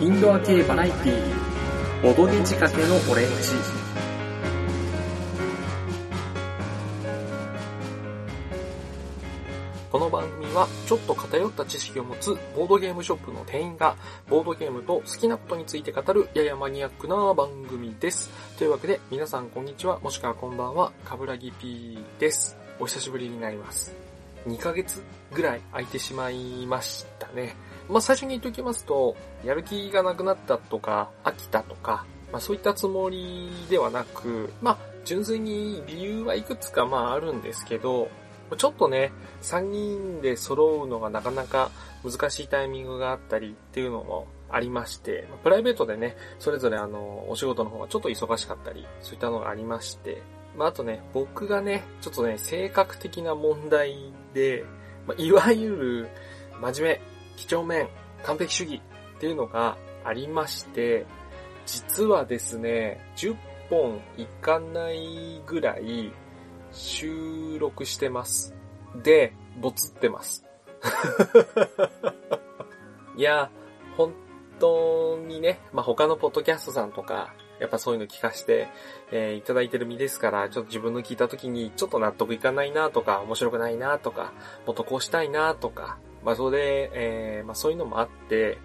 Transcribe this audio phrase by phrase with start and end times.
[0.00, 3.34] インドア系バラエティー、ボドゲ仕掛けのオレンジ。
[9.92, 13.94] この番組はちょっと偏った知識を持つボードゲームショップの店員が
[14.30, 18.30] ボードゲームと好きなことについて語るややマニアックな番組です。
[18.56, 22.56] というわけで皆さんこんにちはもしくはこんばんは、かぶらぎ P です。
[22.80, 23.94] お久しぶりになります。
[24.46, 25.02] 2ヶ月
[25.34, 27.56] ぐらい空いてしまいましたね。
[27.88, 38.08] まあ最初に言っておきますと、やる気がなくなったとか、飽きたとか、まあそういったつもりではなく、まあ純粋に理由はいくつかまああるんですけど、
[38.56, 41.70] ちょっとね、3人で揃うのがなかなか
[42.04, 50.22] 難しいタイミングがあったりっていうのもありまして、プライベートでね、それぞれあの、お仕事の方がちょっと忙しかったり、そういったのがありまして、
[50.56, 54.64] まああとね、僕がね、ちょっとね、性格的な問題で、
[55.06, 56.08] まあ、いわゆる
[56.60, 57.00] 真面目、
[57.36, 57.88] 几帳面、
[58.22, 58.82] 完璧主義
[59.16, 61.06] っていうのがありまして、
[61.66, 63.36] 実はですね、10
[63.70, 66.12] 本いかないぐらい
[66.72, 68.54] 収録してます。
[69.02, 70.44] で、ボツってます。
[73.16, 73.50] いや、
[73.96, 74.12] 本
[74.58, 77.34] 当にね、まあ、他のポッドキャストさんとか、
[77.64, 78.68] やっぱそういうの聞かして、
[79.10, 84.34] えーいただいてる身ですから、ちょっと自分の聞いた時にちょっと納得いかないなとか、面白くないなとか、
[84.66, 88.58] もっとこうしたいなとか、まあ、それで、えーまあ、そういうのもあって、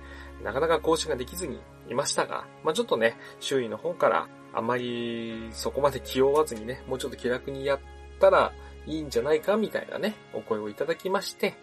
[0.44, 7.80] なかなか更新ができずにいましたが、まあ、ちょっとね、周囲の方から、あんまりそこまで気負わずにね、もうちょっと気楽にやっ
[8.20, 8.52] たら
[8.86, 11.56] いいんじゃないかみたいなね、お声をいただきまして、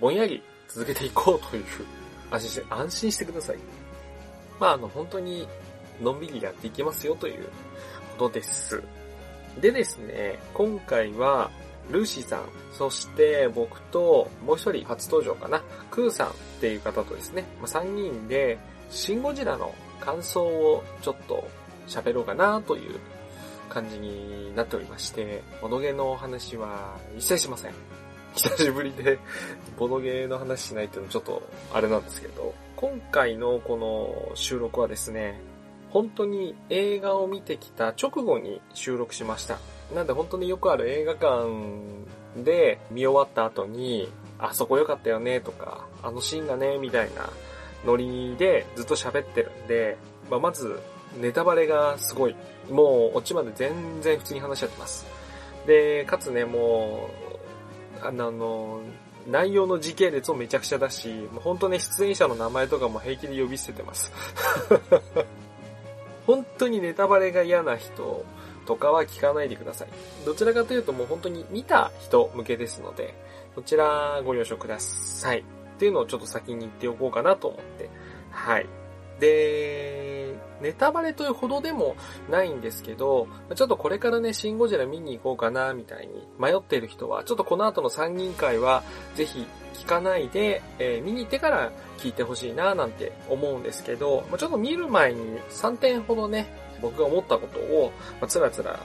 [0.00, 1.64] ぼんやり続けていこうという、
[2.30, 3.56] 安心して、安心してください。
[4.58, 5.48] まあ、あの、本当に、
[6.00, 7.48] のんびりやっていきますよという
[8.18, 8.82] ことです。
[9.60, 11.50] でですね、今回は、
[11.90, 18.58] ルーシーさん、そして僕ともう一人初登場かな、クーさんっていう方とですね、まあ、3人で、
[18.90, 21.48] シンゴジラの感想をちょっと
[21.88, 22.98] 喋ろうかなという
[23.68, 27.72] 感じになっておりまして、ボドゲのお話は一切しません。
[28.34, 29.18] 久しぶりで、
[29.76, 35.40] ボドゲの話しないっていうのはちょっとあれなんですけど、今回のこの収録はですね、
[35.90, 39.58] 本当に映画を見てきた直後に収録しました。
[39.94, 41.48] なんで本当によくある映画館
[42.36, 44.08] で見終わった後に、
[44.38, 47.28] あそこ良かったよねとか、あのシーンがね、みたいな
[47.84, 49.96] ノリでずっと喋ってるんで、
[50.30, 50.78] まあ、まず
[51.20, 52.36] ネタバレがすごい。
[52.70, 55.06] もうオチまで全然普通に話し合ってます。
[55.66, 57.08] で、かつね、も
[58.02, 58.80] う、あの
[59.26, 64.12] 内容の時系列もめちゃくちゃだし、もう本当ね、出演者の名前とかも平気で呼び捨ててます。
[66.30, 68.24] 本当にネタバレが嫌な人
[68.64, 69.88] とかは聞かないでください。
[70.24, 73.14] どちらかというともう本当に見た人向けですので、
[73.56, 75.40] そちらご了承ください。
[75.40, 75.42] っ
[75.80, 77.90] ていうのをちょっと先に言っておこうかなと思って。
[78.30, 78.66] はい。
[79.20, 81.96] で、ネタバレというほどでも
[82.28, 88.82] ないんですけど、ちょっとこれからね、シンゴジラ見に行こうかな、みたいに迷っている人は、ちょっとこの後の参議院会は、
[89.14, 96.46] ぜひ聞かないで、えー見に行ってから聞いてほしいな、なんて思うんですけど、ちょっと見る前に3点ほどね、
[96.82, 98.78] 僕が思ったことを、まあつらつら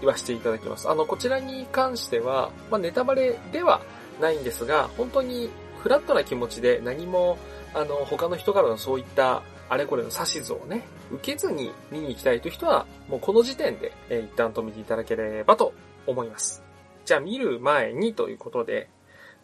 [0.00, 0.88] 言わせていただきます。
[0.90, 3.80] あの、こちらに関しては、まあ、ネタバレでは
[4.20, 5.48] ないんですが、本当に
[5.82, 7.38] フラットな気持ちで何も、
[7.72, 15.72] あの、他の人からのそういった、あれこれの指図をね、受けずに見に行きたいという人は、もうこの時点で、えー一旦止めていただければと
[16.06, 16.62] 思います。
[17.04, 18.88] じゃあ見る前にということで、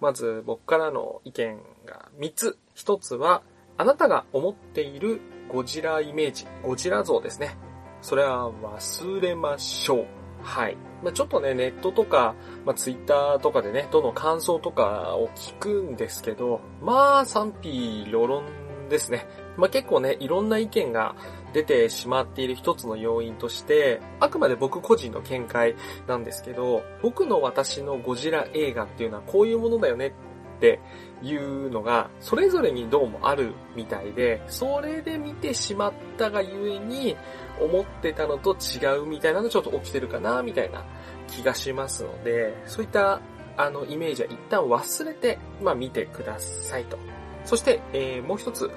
[0.01, 2.59] まず僕からの意見が3つ。
[2.77, 3.43] 1つは、
[3.77, 7.57] あなたが思っているゴジライメージ、ゴジラ像ですね。
[8.01, 10.07] それは忘れましょう。
[10.43, 10.77] はい。
[11.03, 18.45] まあ、ちょっとね、ネットとか、まあ、ツイッターとかでね、どの感想とかを聞くんですけど、まあ、賛否両論
[18.89, 19.27] ですね。
[19.59, 21.15] まあ、結構ね、いろんな意見が
[21.53, 25.75] 出てしまっている一つの要因として、あくまで僕個人の見解
[26.07, 30.81] なんですけど、僕の私のゴジラ映画っていうのはこういうものだよねって
[31.23, 37.17] いうのが、それぞれにどうもあるみたいで、それで見てしまったがゆえに、
[37.61, 40.85] 思ってたのと違うみたいなのちょっと起きてるかな、みたいな
[41.27, 43.21] 気がしますので、そういった、
[43.57, 46.97] あの、イメージは一旦忘れて、まあ見てくださいと。
[47.45, 48.71] そして、えー、もう一つ。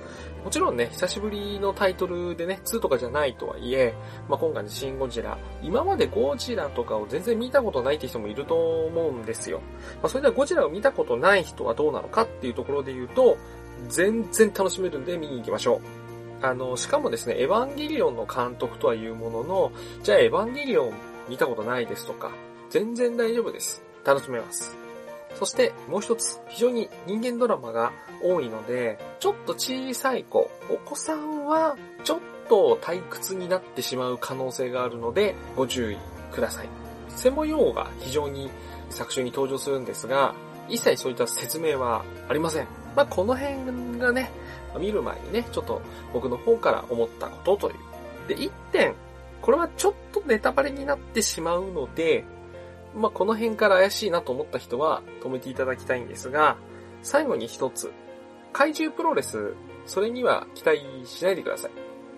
[0.44, 3.94] もちろんね、久しぶりのタイトルでね、2とかじゃないとはいえ、
[4.28, 9.62] まあ、今回のシン・ゴジラ、今までゴジラとかを全然見たことないって人もいると思うんですよ。
[10.02, 13.38] まあ、それではゴジラを見たことない人はどうなのかっていうところで言うと、
[13.88, 16.46] 全然楽しめるんで見に行きましょう。
[16.46, 19.72] あの、しかもですね、エヴァンゲリオンの監督とはいうものの、
[20.02, 20.94] じゃあエヴァンゲリオン
[21.30, 22.32] 見たことないですとか、
[22.72, 23.84] 全然大丈夫です。
[24.04, 24.81] 楽しめます。
[25.36, 27.92] そしてもう一つ、非常に人間ドラマが
[28.24, 35.98] 多いので、ちょっと小さい子、お子さんはちょっと退屈になってしまう可能性があるので、ご注意
[36.32, 36.70] ください。
[37.10, 38.50] 専門用語が非常に
[38.90, 40.36] 作中に登場するんですが、
[40.70, 42.68] 一切そういった説明はありません。
[42.96, 44.32] まあ、この辺がね、
[44.80, 45.82] 見る前にね、ちょっと
[46.14, 48.28] 僕の方から思ったことという。
[48.28, 48.94] で、一点、
[49.42, 52.24] これはちょっとネタバレになってしまうので、
[52.96, 56.58] まあ、この辺から怪しいなと思った人は止めていただきたいんですが、
[57.02, 57.92] 最後に一つ、
[58.54, 59.56] 怪獣プロレス、
[59.86, 61.72] それには期待しないでください。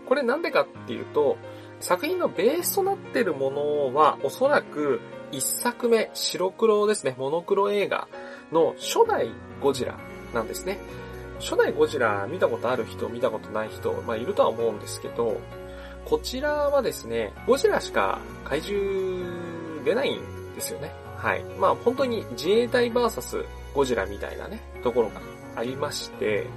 [0.07, 1.37] これなんでかっていうと、
[1.79, 8.07] 作品のベースとなっているものはおそらく一作目、白黒ですね、モノクロ映画
[8.51, 9.29] の初代
[9.61, 9.97] ゴジラ
[10.33, 10.79] なんですね。
[11.39, 15.39] 初代ゴジラ見たことある人、見たことない人、まあいるとは思うんですけど、
[16.05, 20.19] こちらはですね、ゴジラしか怪獣出ない
[20.53, 20.91] ですよね。
[21.17, 21.43] はい。
[21.59, 25.21] まあ本当に自衛隊 VS ゴジラみたいなね、ところが
[25.55, 26.47] ありまして、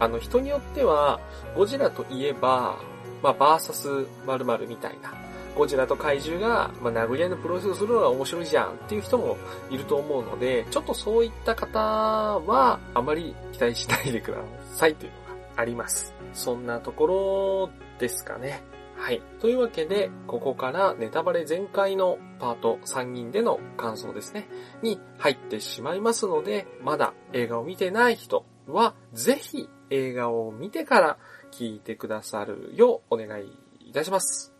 [0.00, 1.20] あの人によっては、
[1.56, 2.76] ゴジラといえば、
[3.22, 5.12] まあバーサス〇〇みたいな、
[5.56, 9.36] ゴジラと怪獣が、まあ、殴り合いのプロレスをするのが面白いじゃんっていう人も
[9.70, 14.38] いると思うので、ちょっとそういった方は、あまり期待しないでくだ
[14.74, 16.14] さいというのがあります。
[16.32, 18.62] そんなところですかね。
[19.02, 19.20] はい。
[19.40, 24.46] というわけで、ここからネタバレ全開のパート3人での感想ですね、
[24.80, 31.18] に入ってしまいますので、まだ映画を見てない人は、ぜひ映画を見てから
[31.50, 33.50] 聞いてくださるようお願い
[33.80, 34.54] いたします。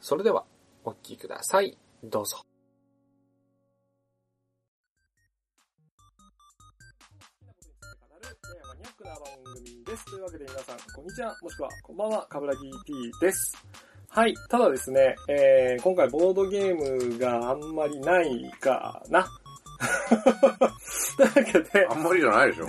[0.00, 0.44] それでは、
[0.84, 1.76] お聞きください。
[2.04, 2.44] どうぞ。
[8.70, 9.20] マニアックな番
[9.56, 10.04] 組です。
[10.04, 13.56] というわけで皆さん、こんにちは、もしくは、こんばんは、かぶらぎ P です。
[14.08, 14.34] はい。
[14.48, 19.26] ただですね、えー、今回ボードゲームがあんまりないかな。
[21.16, 22.66] というわけで、あんまりじゃないでしょ。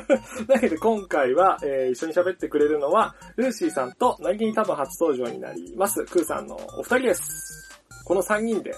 [0.48, 7.82] だけど今回は、えー一緒に喋ってくれるのは、ルーシーさんと、何気に多分初登場になります、クーさんのお二人です。
[8.06, 8.74] この3人で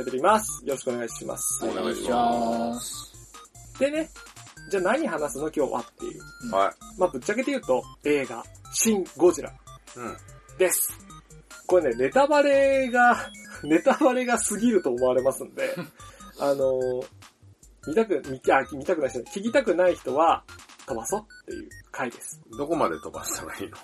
[0.00, 0.64] 喋ります。
[0.64, 1.64] よろしくお願いします。
[1.64, 3.14] お願いします。
[3.78, 4.10] でね、
[4.70, 6.22] じゃあ何話すの今日はっていう。
[6.52, 8.42] はまあ、ぶっちゃけて言うと、映画、
[8.72, 9.52] シン・ゴジラい。
[9.96, 10.16] うん。
[10.58, 10.92] です。
[11.66, 13.30] これね、ネタバレが、
[13.64, 15.74] ネタバレが過ぎると思われますんで、
[16.40, 17.06] あのー
[17.88, 20.42] 見たく、見あ見たくない人、聞きたくない人は、
[20.86, 22.40] 飛ばそうっていう回です。
[22.58, 23.76] どこまで飛ばしたらいいの？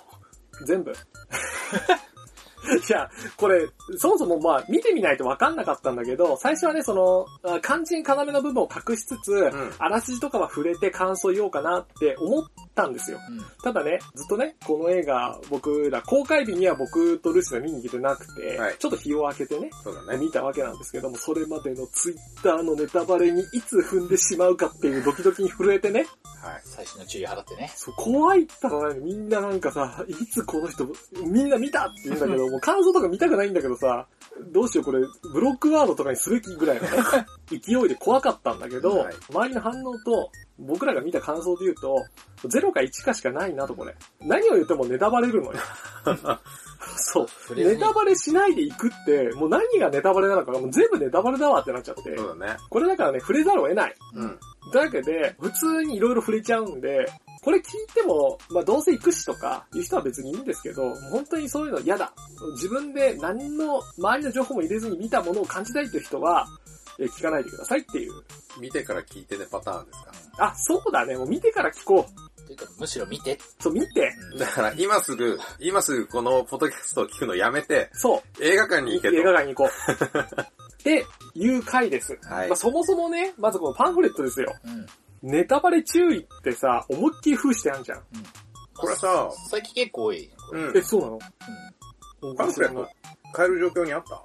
[0.65, 0.91] 全部。
[2.89, 3.67] いや、これ、
[3.97, 12.43] そもそもまあ、見てみないと分かんなかったんだけど、最初はね、その、あ肝心要の部分を隠しつつ、んあらすじとかは触れて感想言おうかなって思っ
[12.73, 13.19] たんですよ。
[13.63, 20.17] ただね、ずっとね、この映画、僕ら、公開日には僕とルシが見に来てなくて、はいちょっと日を明けてね、そうだね。
[20.17, 26.05] 見たわけなんですけども、それまでのツイッターのネタバレにいつ踏んでしまうかっていうドキドキに震えてね、
[26.43, 26.61] はい。
[26.65, 27.71] 最新の注意払ってね。
[27.75, 30.85] そう、怖いったらね、みんななんかさ、いつこの人、
[31.25, 34.05] みんな見たって言うんだけど、もう感想とか見たくないんだけどさ、
[34.51, 34.99] どうしようこれ、
[35.33, 36.89] ブロックワードとかにすべきぐらいのね、
[37.49, 40.29] 勢いで怖かったんだけど、はい周りの反応と、
[40.59, 42.05] 僕らが見た感想で言うと、
[42.43, 43.95] 0か1かしかないなとこれ。
[44.21, 45.53] 何を言ってもネタバレるのよ。
[46.97, 47.55] そう。
[47.55, 52.15] ネタバレしないでいくって、もう何がネタバレなのかがもう全部ネタバレだわってなっちゃって。
[52.17, 52.57] そうだね。
[52.69, 53.95] これだからね、触れざるを得ない。
[54.15, 54.39] うん。
[54.73, 57.05] だけで、普通にいろいろ触れちゃうんで、
[57.43, 57.63] これ聞い
[57.93, 62.13] ても、まあどうせ行くしとか、いう人は別にいいんですけど、本当にそういうの嫌だ。
[62.53, 66.47] 自分で何の周りの情報も入れずに見たものを感じたいという人は、
[66.99, 68.13] え聞かないでくださいっていう。
[68.61, 70.11] 見てから聞いてねパターンですか？
[70.37, 71.17] あ、そうだね。
[71.17, 72.32] もう見てから聞こう。
[72.55, 73.39] というか、むしろ見て。
[73.59, 74.13] そう、見て。
[74.37, 78.43] だから今すぐ、今すぐこのポッドキャストを聞くのやめて、そう。
[78.43, 79.15] 映画館に行けと。
[79.15, 79.71] 映画館に行こう。
[80.41, 80.45] っ
[80.83, 81.05] て
[81.35, 82.19] いう回です。
[82.23, 84.53] はいまあ、そもそもね、まずこのパンフレットですよ。
[84.65, 84.85] うん。
[85.31, 88.03] ネタバレ注意ってさ、思いっきり封してあるじゃん。
[88.75, 90.29] これさ、最近結構多い。
[90.51, 90.81] うんえ、。
[90.81, 91.19] そうなの？
[92.23, 92.35] うん。
[92.35, 92.89] パンフレット
[93.31, 94.21] 買える状況にあった？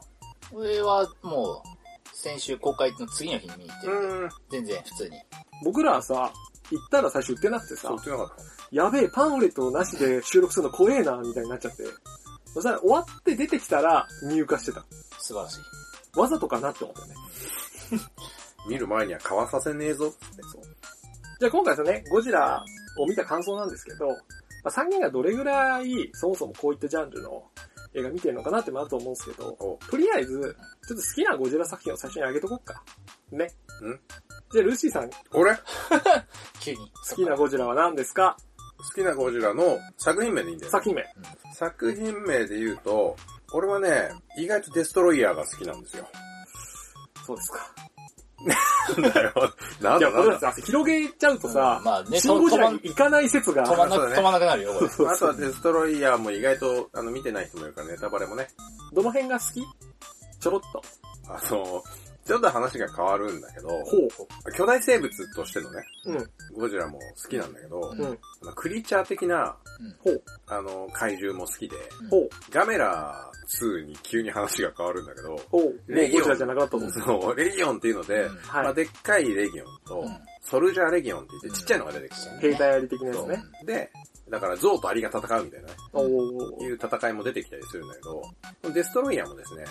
[0.52, 4.28] これはもう、先週公開の次の日に見に行ってるんで、うん。
[4.50, 5.16] 全然普通に。
[5.64, 6.32] 僕らはさ、
[6.70, 8.28] 行ったら最初売ってなくてさそう、売、ってなかっ
[8.70, 11.84] やべえ、パンフレットなしで収録するの怖えな、みたいになっちゃって。
[12.52, 14.84] そしたら終わって出てきたら入荷してた。
[15.18, 16.18] 素晴らしい。
[16.18, 17.14] わざとかなって思ったよね。
[18.64, 18.68] た。
[18.68, 20.42] 見る前には買わさせねえぞって。
[20.42, 20.62] そう。
[21.40, 22.64] じゃあ今回ですね、ゴジラ
[22.98, 24.14] を見た感想なんですけど、ま
[24.64, 27.44] あ、3人がどれぐらいそもそもこういったジャンルの
[27.98, 32.82] 映画見てるのかなってもあると思うんですけど、おとりあえず、ちょっと好きなゴジラ作品を最初に上げとこっか。
[33.30, 33.44] ね。
[33.44, 33.48] ん
[34.52, 35.54] じゃあルーシーさん、俺？
[35.54, 35.60] 好
[36.60, 36.78] 急に。
[37.10, 38.36] 好きなゴジラは何ですか？
[38.94, 40.70] きなゴジラの作品名でいいんだよ、ね。
[40.72, 41.04] 作品名。
[41.54, 43.16] 作品名で言うと、
[43.52, 46.06] 俺はね、意外とデストロイヤーが好きなんですよ。
[47.26, 47.74] そうですか。
[48.46, 49.32] なんだよ。
[49.80, 50.38] なんいや、だなんだ。
[50.38, 54.86] これさ、広げちゃうとさ、まあね、シンゴジラ止に行かない説が、まんなね止まんなくなるよ、これ。
[55.10, 58.48] あとはデストロイヤーも意外と、あの、見てない人もいるから、ネタバレもね。
[58.92, 59.62] どの辺が好き？
[60.40, 60.82] ちょろっと。
[61.28, 61.82] あの、
[62.28, 66.12] ちょっと話が変わるんだけど、ほ巨大生物としてのね、う。
[66.12, 66.30] うん。
[66.60, 68.18] ゴジラも好きなんだけど、うん
[68.54, 69.56] クリーチャー的な、
[70.00, 70.22] ほう。
[70.46, 71.76] あの、怪獣も好きで。
[72.50, 75.40] ガメラ2に急に話が変わるんだけど、
[75.86, 76.90] レギオンゴジラじゃなくなったぞ。
[76.90, 80.16] そう、レギオンっていうので、うんはいまあ、でっかいレギオンと、うん
[80.48, 82.40] ソルジャーレギオンって言ってちっちゃいのが出てくるんだよね。
[82.40, 83.42] 兵隊あり的なやつね。
[83.66, 83.90] で、
[84.30, 85.74] だから象とアリが戦うみたいなね、
[86.60, 88.22] いう戦いも出てきたりするんだけど、
[88.72, 89.64] デストロイヤーもですね、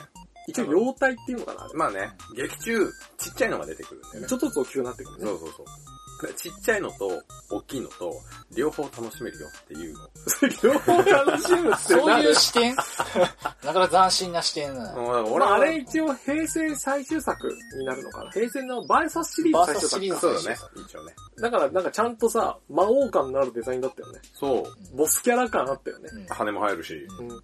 [0.47, 4.27] 一応、妖体っていうのかなまあね、劇中、ちっちゃいのが出てくるんだよね。
[4.27, 5.25] ちょっとずつ大きくなってくるね。
[5.25, 5.65] そうそうそう。
[6.35, 8.11] ちっちゃいのと、大きいのと、
[8.55, 10.09] 両方楽しめるよっていうの。
[10.63, 12.75] 両方楽しむってそういう視点？
[13.63, 14.93] なかなか斬新な視点だな。
[14.93, 21.15] もうだからま俺はあ、あれ一応平成最終作になるのかな平成のバーサスシリーズ最終バーサスシリー作ズそうだね、一応ね。
[21.39, 24.19] だからなんかちゃんとさ、魔王感のあるデザインだったよね。
[24.33, 24.97] そう。
[24.97, 26.09] ボスキャラ感あったよね。
[26.11, 27.07] うん羽も生えるし。
[27.19, 27.43] うん。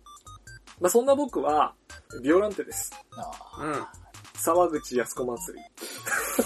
[0.80, 1.74] まあそんな僕は、
[2.22, 2.92] ビオランテです。
[3.18, 4.03] あうん。
[4.36, 5.65] 沢口靖子祭り。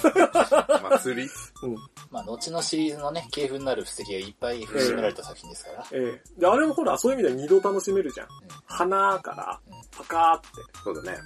[0.90, 1.30] 祭り？
[1.64, 1.76] うん。
[2.12, 5.86] まあ、後のシリーズのね、系譜になる布石がいっぱい封じめられた作品ですから。
[5.92, 8.28] ええで、あれもほら、そういう意味では二度楽しめるじゃん。
[8.68, 9.60] 花から、
[9.98, 10.48] パカーって。
[10.84, 11.18] そうだね。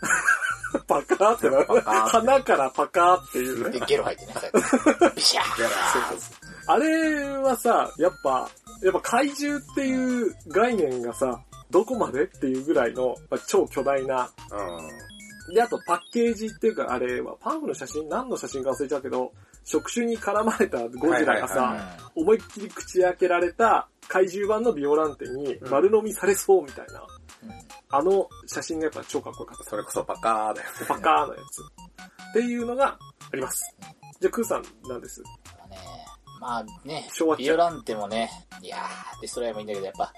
[0.88, 1.82] パカーってなる。
[1.82, 3.80] 花からパカーっていうね。
[3.80, 5.10] で、ゲロ入ってね、最後。
[5.16, 8.50] ビシャーそうそうあれはさ、やっぱ、
[8.82, 14.30] やっぱ怪獣っていう概念がさ、どこまでっていうぐらいの、まあ、超巨大な。
[15.48, 15.54] うん。
[15.54, 19.32] で、あとパッケージっていうか、あれはパンフの写真何の写真か忘れちゃうけど、
[19.64, 27.02] 触手に絡まれたゴジラがはいさ、はい思いっきり口開けられた怪獣版のビオランテにうん丸飲みされそうみたいな、
[27.44, 29.64] うんあの写真がやっぱ超かっこよかった。
[29.70, 30.86] それこそパカーだよね。
[30.88, 31.62] パカーのやつ。
[32.30, 32.98] っていうのが
[33.32, 33.76] あります。
[34.22, 35.22] じゃあ、クーさんなんです。
[35.60, 35.78] まあね、
[36.40, 38.30] まあねビオランテもね、
[38.62, 40.14] いやー、デストライもいいんだけど、やっぱ、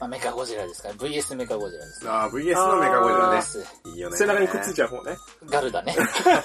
[0.00, 2.10] まあ、メカゴジラですから、VS メカゴジラですね。
[2.10, 3.36] ああ、VS のメカゴジラね。
[3.36, 4.16] ですいいよね。
[4.16, 5.16] 背中にくっついちゃう方ね。
[5.46, 5.96] ガルだね。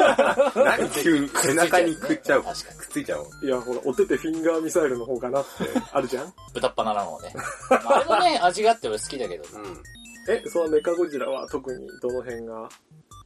[0.55, 2.43] 何急に背中にくっちゃう。
[2.43, 3.25] 確かにくっついちゃう。
[3.43, 5.49] いや、ほら、お手手フィンガーミサイルの方かなって
[5.91, 7.33] あるじゃん 豚っ鼻なのね。
[7.69, 9.43] まあ、あれもね、 味があって俺好きだけど。
[9.57, 9.83] うん。
[10.29, 12.69] え、そのメカゴジラは特にどの辺が？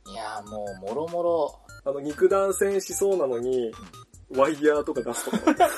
[0.07, 3.71] いやーもう、もろもろ、あの、肉弾戦しそうなのに、
[4.35, 5.69] ワイヤーとか出すとか、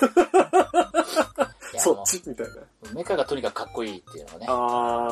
[1.80, 2.53] そっもちみたいな。
[2.53, 4.46] う、メカがとにかくかっこいいっていうのがね。
[4.50, 5.08] あ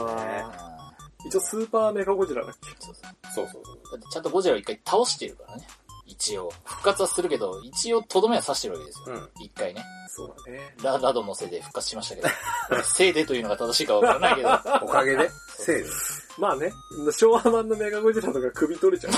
[1.24, 1.28] ー。
[1.28, 2.70] 一応スーパーメカゴジラだっけ？
[2.80, 2.96] そう
[3.36, 3.92] そうそうそう。
[3.92, 5.68] だってちゃんとゴジラを一回倒してるからね。
[6.08, 6.52] 一応。
[6.66, 9.16] 復活はするけど、一応とどめは刺してるわけですよ。
[9.16, 9.30] うん。
[9.46, 9.84] 一回ね。
[10.10, 10.76] そうだね。
[10.84, 12.84] ララドのせいで復活しましたけど。
[12.84, 14.50] せいでというのが正しいかわからないけど。
[14.84, 15.90] おかげで、せいで？
[16.38, 16.72] まあね、
[17.12, 19.14] 昭和版のメカゴジラとか首取れちゃう。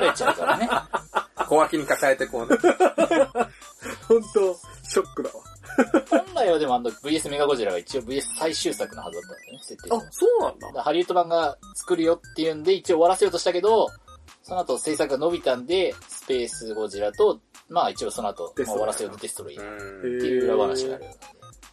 [0.00, 0.68] 流れちゃうからね。
[1.48, 2.56] 小脇に抱えてこうね。
[4.06, 5.36] ほんと、ショックだわ。
[6.10, 10.82] 本来はでもあの VS メガゴジラが一応 VS 最終作のはずだったんだよね、設定あ上、そうなんだだ。
[10.82, 13.88] ハリウッド版が作るよっていうんで一応終わらせようとしたけど、
[14.42, 20.20] その後制作が伸びたんで、スペースゴジラと、まあ一応その後、まあ終わらせようとデストロイっうん。
[20.20, 21.10] ていう裏話があるよ。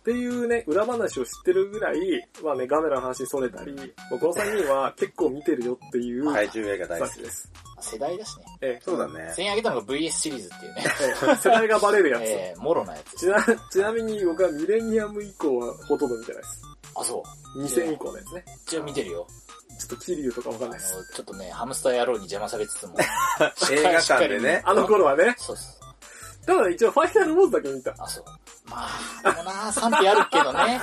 [0.06, 1.98] っていうね、裏話を知ってるぐらい、
[2.44, 7.32] まあね、ガメラの話にそれたり、もうこの3人は結構見てるよっていう怪獣映画大好きで。
[7.32, 7.94] すす。
[7.94, 8.46] 世代だしね。
[8.62, 9.34] ええそうだね。
[9.34, 12.22] 先挙げたのが VS シリーズっていうね、え え世代がバレるやつ。
[12.22, 13.26] えー、もろなやつち。
[13.26, 16.62] な、ちなみに僕はミレニアム以降はほとんど見てないです。
[16.94, 17.24] あ、そ
[17.56, 17.64] う。
[17.64, 18.46] 2000以降のやつね。
[18.68, 19.28] 一応見てるよ。
[19.80, 20.94] ちょっとキリュウとかわかんないです。
[21.16, 22.96] ちょっとね、ハムスター野郎に邪魔されつつも。
[23.72, 24.62] 映画館でね。
[24.66, 25.34] あの頃はね。
[25.40, 25.80] そうっす。
[26.46, 27.96] ただ一応ファイナルウォーズだけ見た。
[27.98, 28.26] あ、そう。
[28.70, 28.88] ま
[29.24, 30.80] あ、でもな、賛否あるけどね。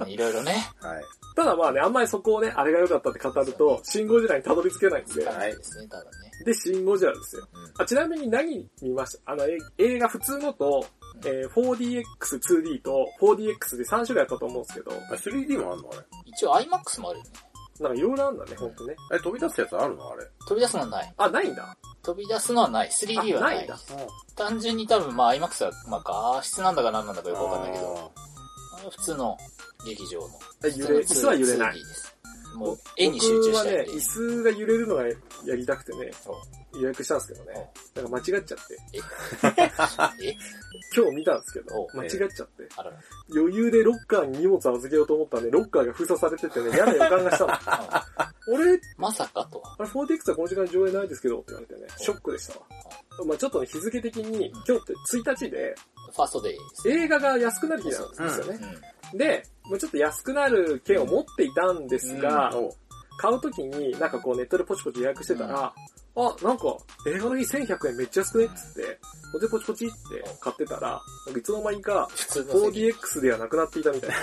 [0.00, 0.70] うん、いろいろね。
[0.80, 1.02] はい。
[1.34, 6.10] ただまあね、あんまりそこをね、あれが良かったって語ると、シンゴジラにたどり着けないんで、はいですね、ただね。
[6.44, 7.46] で、シンゴジラですよ。
[7.54, 9.32] うんあ、ちなみに何見ました？
[9.32, 10.84] あの、え映画普通のと、
[11.24, 12.02] えー 4DX、
[12.40, 16.02] 2D と 4DX で3種類あったと思うんですけど、あ 3D もあんのあれ？
[16.26, 17.30] 一応 IMAX もあるよね。
[17.80, 18.94] なんかいろいろあるんだね、ほんとね。
[19.12, 20.10] え、飛び出すやつあるの？
[20.10, 20.24] あれ。
[20.46, 21.14] 飛び出すのはない。
[21.16, 21.76] あ、ないんだ。
[22.02, 22.88] 飛び出すのはない。
[22.88, 23.36] 3D はない。
[23.36, 23.78] あないんだ
[24.36, 28.12] 単純に多分、まあ IMAX は、まあ画質なんだか何なんだかよくわかんないけど、
[28.90, 29.36] 普通の
[29.86, 30.28] 劇場の。
[30.64, 31.74] え揺れ、椅子は揺れない 2D。
[31.74, 32.11] です。
[32.54, 33.64] もう、絵に集中した。
[33.64, 35.14] 僕はね、椅子が揺れるのがや
[35.56, 37.70] りたくてね、お予約したんですけどね。
[37.94, 38.78] なんか間違っちゃって。
[38.94, 40.36] え？
[40.96, 42.68] 今日見たんですけどお、間違っちゃって。
[43.34, 47.52] 余裕でロッカーに荷物預けようと思ったらね、ロッカーが封鎖されててね、嫌な予感がしたの。
[47.52, 49.76] あ俺、まさかとは。
[49.78, 52.66] あれ 4DX はこの時間上映ないですけどって言われてね、ショックでしたわ。
[53.26, 55.74] まあちょっとね、日付的に、今日って1日で、
[56.14, 56.58] ファーストデイ。
[57.04, 58.78] 映画が安くなる日なんですようんね。
[59.14, 62.74] で、もうちょっと安くなる券を持っていたんですが、お
[63.18, 65.72] 買うときになんかこうネットでポチポチ予約してたら、
[66.14, 66.76] あ、なんか、
[67.06, 68.98] 映画の日1100円めっちゃ安くねっつって、
[69.32, 69.94] ポチポチポチって
[70.40, 72.90] 買ってたら、なんかいつの間にか普通の席。
[72.90, 74.16] 4DX ではなくなっていたみたいな。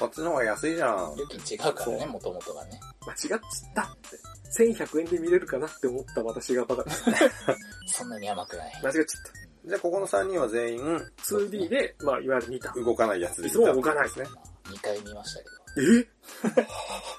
[0.00, 1.16] こっちの方が安いじゃん。
[1.16, 2.80] 料金違うからね、もともとがね。
[3.06, 3.38] 間違っちっ
[3.74, 4.18] たって。
[4.58, 7.04] 1100円で見れるかなって思った私がバカです。
[7.86, 8.80] そんなに甘くない。
[8.82, 11.34] 間違っちっじゃあ、ここの3人は全員、た。
[11.36, 12.72] 2D で、まあ、いわゆる見た。
[12.72, 14.26] 動かないやつでいつも動かないですね。
[14.64, 15.52] 2回見ましたけど。
[16.00, 16.08] え？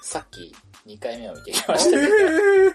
[0.02, 0.54] さっき
[0.86, 2.02] 2回目を見てきえましたけど。
[2.06, 2.74] ー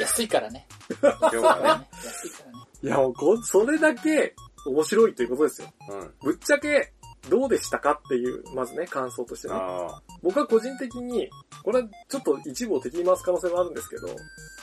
[0.00, 0.66] 安いからね。
[1.00, 1.88] 今日はね。
[2.04, 2.58] 安いからね。
[2.82, 4.34] いや、もうこ、それだけ
[4.66, 5.72] 面白いということですよ。
[5.90, 6.14] うん。
[6.22, 6.92] ぶっちゃけ、
[7.28, 9.54] どうでしたかっていう、まずね、感想としてね。
[9.56, 11.28] あ僕は個人的に、
[11.62, 14.08] これはちょっと一部を敵に回す可能性もあるんですけど、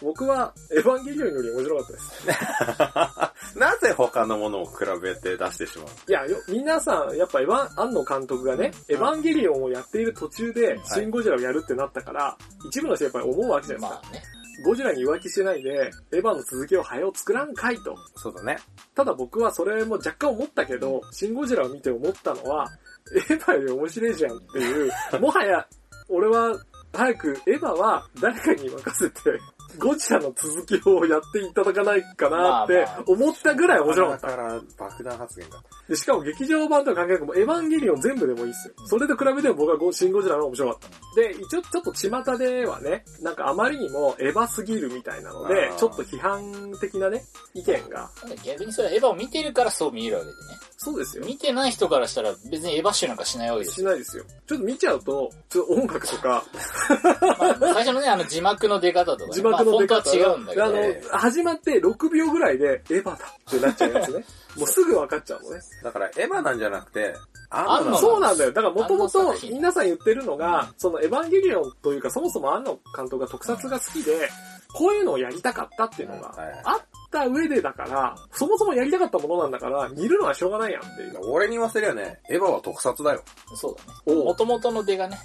[0.01, 2.91] 僕はエヴァンゲリオンより面白かったです。
[3.05, 3.33] あ。
[3.55, 12.37] なぜ他のものを比べて出してしまういや、よ、皆さん、やっぱエヴァン、庵野監督がね、エヴァンゲリオンをやっている途中で、シン・ゴジラをやるってなったから、
[12.67, 14.01] 一部の人やっぱり思うわけじゃないですか。
[14.03, 14.40] まあね。
[14.63, 17.95] ゴジラに浮気してないで、エヴァの続きを早を作らんかいと。
[18.15, 18.57] そうだね。
[18.95, 22.67] ただ僕はそれも若干思ったけど、シン・ゴジラを見て思ったのは、
[23.15, 25.67] エヴァより面白いじゃんっていう、 もはや、
[26.09, 26.59] 俺は、
[26.93, 29.39] 早くエヴァは誰かに任せて、
[29.77, 34.27] ゴジラの続きをやっていただかないかなって思ったぐらい面白かった。
[34.27, 35.63] だから、爆弾発言が。
[35.87, 38.73] で、しかも劇場版とは関係なく、もうエヴァンゲリオン全部でもいいっすよ。
[38.85, 41.21] それと比べても僕はゴシン・ゴジラの方が面白かった。
[41.21, 47.23] で、一応ちょっと巷ではね、なんかあまりにもエヴァすぎるみたいなのでちょっと批判的なね、
[47.53, 48.09] 意見が。
[48.43, 50.37] 逆にそれはエヴァを見てるからそう見えるわけでね。
[50.83, 51.23] そうですよ。
[51.25, 53.87] 見てない人からしたら別にエヴァ集なんかしないわけですよ。
[53.87, 54.23] しないですよ。
[54.47, 56.43] ちょっと見ちゃうと、ちょっと音楽とか、
[57.61, 61.01] まあ、最初のね、あの字幕の出方とか、ね、字幕の出方まあ、本当は違うんだけど、あね。
[61.11, 63.17] の、始まって6秒ぐらいでエヴァだっ
[63.49, 64.25] てなっちゃうやつね。
[64.57, 65.61] もうすぐ分かっちゃうのね。
[65.83, 67.15] だから、エヴァなんじゃなくて、
[67.49, 68.51] 安野アンノそうなんだよ。
[68.51, 74.29] だからもともと皆さん言ってるのが、そのエヴァンゲリオンというかそもそも安野監督が特撮が好きで、
[74.73, 81.19] こういうのをやりたかったっていうのがあった上でだから、そもそもやりたかったものなんだから、見るのはしょうがないやんっていう。
[81.29, 83.21] 俺に言わせりゃね、エヴァは特撮だよ。
[83.55, 83.99] そうだね。
[84.05, 85.19] おう元々の出がね。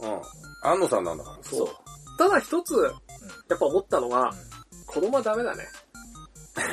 [0.00, 0.20] うん。
[0.62, 1.36] 安野さんなんだから。
[1.42, 1.68] そう。
[2.16, 2.92] ただ一つ、
[3.48, 4.32] やっぱ思ったのは、
[4.86, 5.64] 子供はダメだね。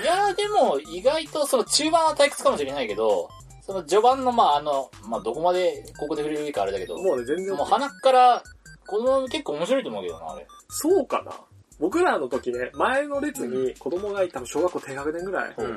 [0.02, 3.30] いやーでも、意外とその中盤は退屈かもしれないけど、
[3.62, 7.58] その序盤のまああの、まあどこまでここで触れるべきかあれだけど、ももうね、全然う。
[7.58, 8.44] 鼻から、
[8.88, 10.48] 子供結構面白いと思うけどな、あれ。
[10.70, 11.32] そうかな
[11.80, 15.54] 僕らの時ね、前の列に子供がいたの小学校低学年ぐらい。
[15.58, 15.72] うん。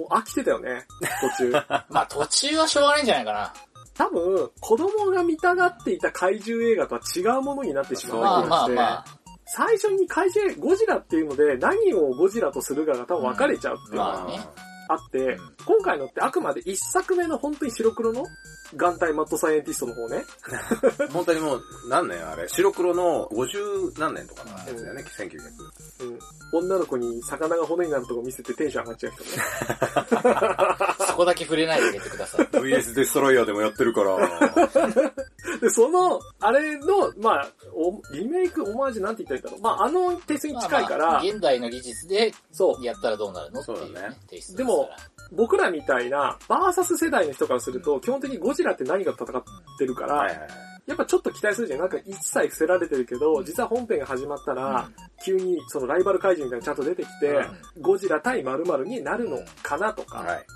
[0.00, 0.86] もう飽きてたよね、
[1.38, 1.52] 途中。
[1.90, 3.52] まあ途中はしょうがないんじゃないかな。
[3.94, 9.04] 多分、子供が見たがっていた怪獣映画とは違うものになってしまうまあ気がして、まあまあ。
[9.46, 14.40] 最初に怪獣映画、ゴジラっていうので何をゴジラとするかが多分分かれちゃうっていうのがまあね
[14.88, 18.24] あって、うん今回のってあくまで一作目の本当に白黒の
[18.76, 20.22] 眼帯マッドサイエンティストの方ね。
[21.12, 25.38] 本当にもう、何年あれ白黒の50何年とかのやつだよね、1900。
[26.52, 26.66] うん。
[26.66, 29.30] 女の子に魚が骨になるとこ見せてテンション上がっちゃう人ね。
[31.08, 32.46] そこだけ触れないであげてください。
[32.54, 34.16] VS デストロイヤーでもやってるから。
[35.66, 39.76] で、その、あれの、まあ、おリメイク、オマージュなんて言ったらいいんだろう。
[39.76, 42.84] まあ、あのテイストに近いから、まあまあ現代の技術でそう。
[42.84, 44.88] やったらどうなるのっていうそうだねね、テイストでも
[45.32, 49.42] 僕らみたいな、バーサス世代の人からすると、基本的にゴジラって何が戦っ
[49.76, 50.48] てるから、はいはいはい。
[50.86, 51.80] やっぱちょっと期待するじゃん。
[51.80, 54.88] なんか一切伏せられてるけど、実は本編が始まったら、
[55.24, 57.44] 急にそのライバル怪獣みたいなのちゃんと出てきて、
[57.80, 60.46] ゴジラ対〇〇になるのかなとか、はい。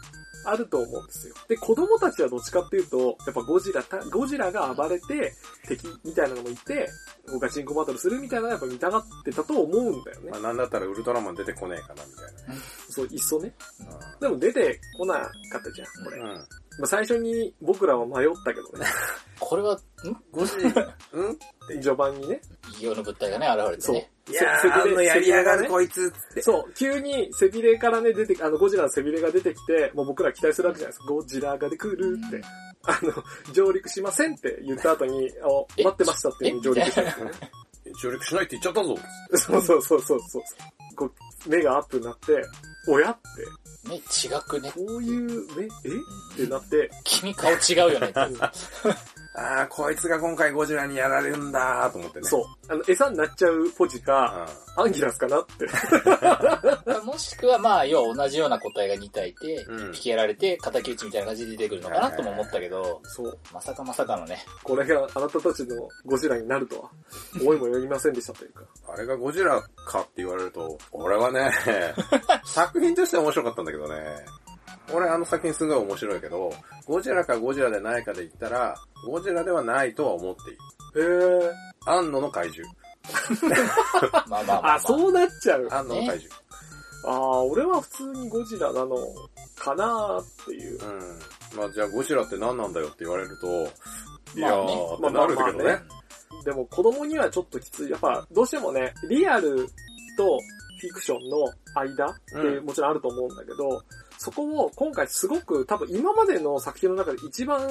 [0.44, 1.34] あると思うんですよ。
[1.48, 5.34] で、子供たちはどっちかっていうと、やっぱゴジラた、ゴジラが暴れて、
[5.66, 6.88] 敵みたいなのもいて、
[7.40, 10.40] ガチンコバトルするみたいなのやっぱ見たがってたと思うんだよねまあ。
[10.40, 12.56] なんだったらウルトラマン出てこねえかな、みたい
[12.88, 13.52] そう、いっそね。
[14.20, 14.28] な。
[14.28, 16.18] でも出てこなかったじゃん、これ。
[16.18, 16.46] うん。
[16.80, 18.86] まあ、最初に僕らは迷ったけどね。
[19.38, 19.78] これは、ん？
[20.32, 20.52] ゴジ、
[21.12, 21.38] うん？
[21.80, 22.40] 序盤にね。
[22.78, 24.10] 異形の物体がね、現れてそうね。。
[24.30, 26.42] いやせー、あのやりやがるねこいつって。
[26.42, 31.12] そう、急に背びれからね、出て、あの、ゴジラの背びれが出てきて、もう僕ら期待するわけじゃないですか。
[31.12, 32.40] ゴジラがで来るって。
[32.82, 35.84] あの、上陸しませんって言った後に、あえ？
[35.84, 37.32] 待ってましたっていう風に上陸したんですよね。
[38.02, 38.96] 上陸しないって言っちゃったぞ。
[39.34, 40.42] そうそうそうそうそう。
[40.96, 41.06] こ
[41.46, 42.42] う、目がアップになって、
[42.86, 43.18] 親っ
[43.84, 44.72] て、ね、違くね。
[44.72, 45.68] こういう目、え？
[46.34, 48.12] ってなって、君顔違うよね
[49.32, 52.28] あー、こいつが今回ゴジラにやられるんだーと思ってね。
[52.28, 52.44] そう。
[52.68, 55.66] あの、餌になっちゃうポジか、アンギラスかなって。
[57.06, 63.38] もしくはまあ、要は同じような個体が2体いて、うん引きやられて、敵討ちみたいな感じで出てくるのかなとも思ったけど、そう。
[63.52, 64.44] まさかまさかのね。
[64.64, 66.90] これがあなたたちのゴジラになるとは、
[67.40, 68.62] 思いもよりませんでしたというか。
[68.88, 71.50] あれがゴジラかって言われると、俺はね、
[72.44, 74.24] 作品としては面白かったんだけどね。
[74.92, 76.52] 俺あの作品すごい面白いけど、
[76.86, 78.74] ゴジラかゴジラでないかで言ったら、
[79.06, 81.40] ゴジラではないとは思っている。
[81.42, 81.52] へー。
[81.86, 82.72] 安野の怪獣。
[84.28, 84.74] まあまあまあ、まあ。
[84.74, 85.68] あ、そうなっちゃう。
[85.70, 86.28] 安野の怪獣。
[87.06, 88.96] ああ、俺は普通にゴジラなの
[89.56, 90.78] かなーっていう。
[90.84, 91.58] うん。
[91.58, 93.46] まあじゃあゴジラって何なんだよって言われると、
[94.36, 94.50] いや
[95.00, 95.82] まあねなるけどまあまあまあね。
[96.44, 97.90] でも子供にはちょっときつい。
[97.90, 99.66] やっぱ、どうしてもね、リアル
[100.16, 100.38] と
[100.80, 103.82] フィクションの間ってうんもちろんあると思うんだけど、
[104.22, 107.66] そこを今回すごく多分今までの作品の中で一番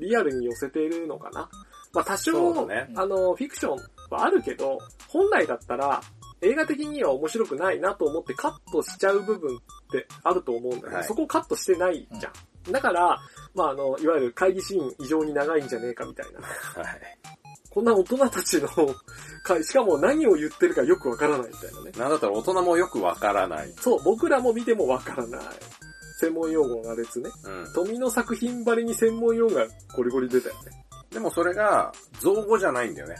[0.00, 1.50] リアルに寄せているのかな。
[1.92, 3.76] まあ多そ少、ねあの、フィクション
[4.08, 6.00] はあるけど、本来だったら
[6.42, 12.30] 映画的には面白くないなと思ってカットしちゃう部分ってあると思うんだけど、はいそこをカットしてないじゃ
[12.70, 12.72] ん。
[12.72, 13.18] だから、
[13.56, 16.38] まああの、いわゆる会議シーン異常に長いんじゃねえかみたいな。
[16.80, 17.00] はい。
[17.70, 18.68] こんな大人たちの
[19.44, 21.92] 会、しかも何を言ってるかよくわからないみたいなね。
[21.96, 23.72] なんだったら大人もよくわからない。
[23.80, 25.40] そう、僕らも見てもわからない。
[26.18, 27.30] 専門用語の羅列ね。
[27.44, 27.72] うん。
[27.72, 30.84] 富の作品ばりに専門用語がゴリゴリ出たよね。
[31.10, 33.16] でもそれが、造語じゃないんだよね。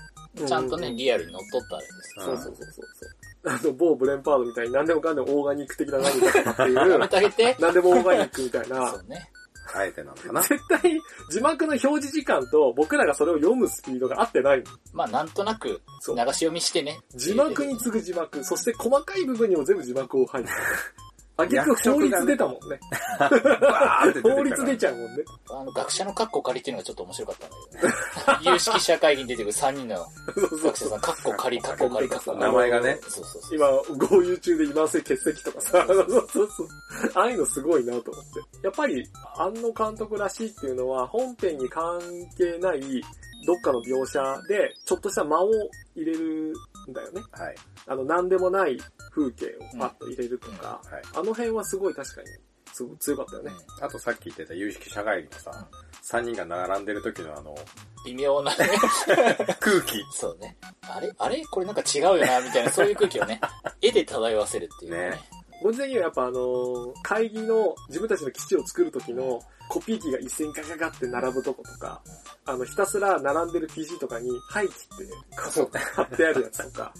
[0.46, 2.14] ちゃんとね、うリアルに乗っ取ったあれです。
[2.18, 3.10] うんそうそうそうそうそう。
[3.42, 7.56] あの、某ブレンパードみたいに何でもかんでもオーガニック的な何かとかってい やめう、てあげて。
[7.58, 8.96] 何でもオーガニックみたいなそ。
[8.98, 9.30] うね。
[9.74, 10.42] あえてなのかな。
[10.42, 14.64] 絶対字幕の表示時間と僕らがそれを読むスピードが合ってない。
[14.92, 17.00] まあなんとなく流そうし読みしてね。
[17.14, 20.56] 字幕に次ぐ字幕、そして細かい部分にも全部字幕を入ってる。
[21.40, 22.81] あ、結局法律出たもんね。
[23.18, 25.24] バーって出てきたから法律出ちゃうもんね。
[25.50, 27.94] あの、学者のカッコ仮っていうのがちょっと面白かったんだけどね。
[28.53, 32.38] 有識者会議に出てくる3人のそうそう学者さん、カッコ仮、カッコ仮、カッコ仮。
[32.38, 33.57] 名前がねそうそうそう。
[33.57, 36.68] 今、合流中で今せ欠席とかさ、そうそうそう。
[37.14, 38.40] ああいうのすごいなと思って。
[38.62, 42.00] やっぱり、安野監督らしいっていうのは、本編に関
[42.37, 42.81] 係ない
[43.46, 45.50] どっかの描写で、ちょっとした間を
[45.94, 46.53] 入れるん
[46.92, 47.22] だよね。
[47.33, 47.55] はい。
[47.87, 48.79] あの、なんでもない
[49.11, 51.03] 風景をパッと入れるとか、はい。
[51.14, 52.29] あの辺はすごい確かに、
[52.72, 53.50] すごい強かったよね。
[53.81, 55.68] あとさっき言ってた有識者会議のさ、
[56.03, 57.55] 3人が並んでる時のあの、
[58.05, 58.68] 微妙なね。
[59.61, 60.03] 空気。
[60.12, 60.57] そうね。
[60.83, 61.44] あれあれ？
[61.50, 63.40] これなんか違うよな、みたいな、そういう空気をね、
[63.83, 65.11] 絵で漂わせるっていうね。
[65.11, 65.20] ね
[65.62, 72.03] 個人的にはやっぱあのー会議の自分たちの基地を作る時のコピー機が一斉にガガガって並ぶとことか、
[72.44, 76.92] あの、ひたすら並んでる PC とかに、廃棄って、貼ってあるやつとか、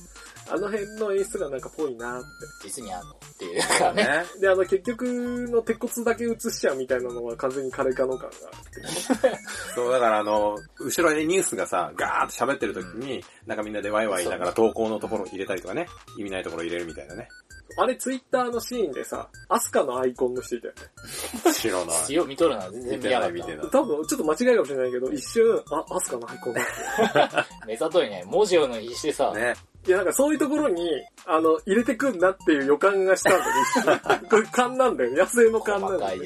[0.49, 2.27] あの辺の演出がなんかぽいなって。
[2.69, 4.05] 実にあんのっていうかね。
[4.05, 4.25] ね。
[4.41, 9.39] で、あの、結局の鉄骨だけ映しちゃうみたいなのは完全にカレカノ感があって。
[9.75, 17.29] そう、だからあの、後ろにニュースがさ、ガーッと喋ってる時に、なんかみんなでワイワイ言いながら投稿のところ入れたりとかね、意味ないところ入れるみたいなね。
[17.77, 21.53] あれ、ツイッターのシーンでさ、アスカのアイコンの人いたよね。
[21.53, 22.05] 知らない。
[22.07, 23.71] 強見とるのは全然見やがったない見てない。
[23.71, 27.67] 多分、ちょっと間違いかもしれないけど、一瞬、あ、アスカのアイコンだって。
[27.67, 29.55] 目ざといね、文字をの必死でさ、ね。
[29.87, 30.87] いや、なんかそういうところに、
[31.27, 33.81] あの、入れてくんなっていう予感がしたんだよ、一
[34.21, 35.13] 瞬これ勘なんだよ。
[35.13, 36.23] 野生の勘なんだよ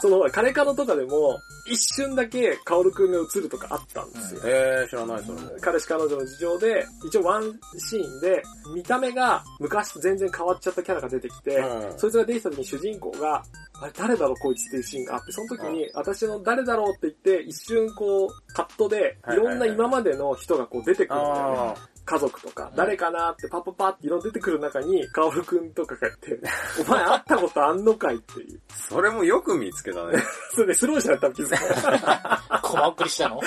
[0.00, 1.38] その、カレカノとかでも、
[1.70, 4.40] 一瞬だけカオルくんが映るとかあったんですよ。
[4.44, 5.50] えー、知らない、それも。
[5.60, 8.42] 彼氏彼女の事情で、一応ワンシーンで、
[8.74, 13.42] 見た目が昔と全然変わっちゃったキャラが出てきて、うんそいつが出てきた時に主人公が、
[13.80, 21.97] あれ誰だろうこいつっていうシーンがあって、その時に、私の誰だろうって言って、一瞬こう、カットで、いろんな今までの人がこう出てくるんだよね。
[22.08, 26.38] あ家族とかう、ん誰かなってパッパッパっていろいろ出てくる中に、カオルくんとかがいて、
[26.86, 28.60] お前会ったことあんのかいっていう。
[28.68, 30.22] ーそれもよく見つけたね。
[30.54, 32.60] それでスローしたら多分気づかない。
[32.62, 33.40] コマ送りしたの？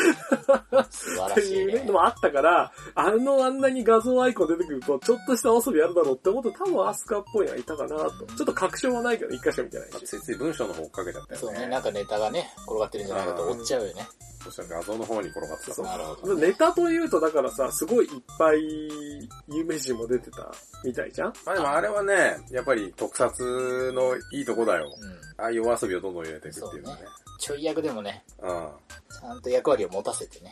[0.90, 1.94] 素晴ってらしいうねいねの。
[1.94, 8.26] もあったから、あのあんなに画像アイコン出てくると、ちょっとしたお遊びあるだろうって思うと多分アスカっぽいのがいたかなと。
[8.38, 10.00] ちょっと確証はないけど、一回しか見てないし。
[10.06, 11.48] ついつい文章の方追っかけちゃったよね。
[11.48, 14.08] そうね、なんかネタがね、転がってるんじゃないかと追っちゃうよね。
[14.44, 16.36] そしたら画像の方に転がってたそうなるほど。
[16.36, 20.52] ネタというと、だからさ、すごいいっぱい有名人も出てた
[20.84, 21.34] みたいじゃん？
[21.46, 24.94] まあでもあれはね、やっぱり特撮のいいとこだよ。
[25.38, 25.44] うん。
[25.44, 27.04] ああいうお遊びをどんどん入れていくっていうのはね。
[27.40, 28.48] ちょい役でもね、うん。
[28.48, 30.52] ちゃんと役割を持たせてね。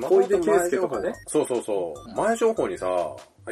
[0.00, 1.14] 小出圭介とかね。
[1.26, 2.12] そうそうそうう。
[2.12, 2.86] ん前情報にさ、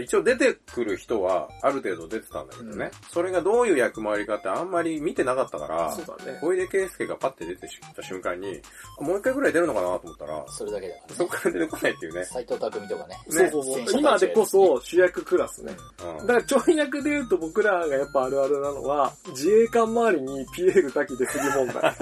[0.00, 2.90] 一応出てくる人はある程度出てたんだけどね。
[3.11, 6.38] それがどういう役回りかってあんまり見てなかったからそう、だね。
[6.40, 8.61] 小出圭介がパッて出てきた瞬間に、
[9.00, 11.14] あもう一回ぐらい出るのかなと思ったら、それだけだからね。
[11.16, 12.24] そこから出てこないっていうね。
[12.24, 13.16] 斎藤匠とかね。
[13.28, 14.00] そうそうそう。
[14.00, 15.72] 今でこそ主役クラスね。
[16.20, 21.96] うんだから、ちょい役で言うと僕らがやっぱあるあるなのは、自衛官周りにピエール滝出過ぎ問題。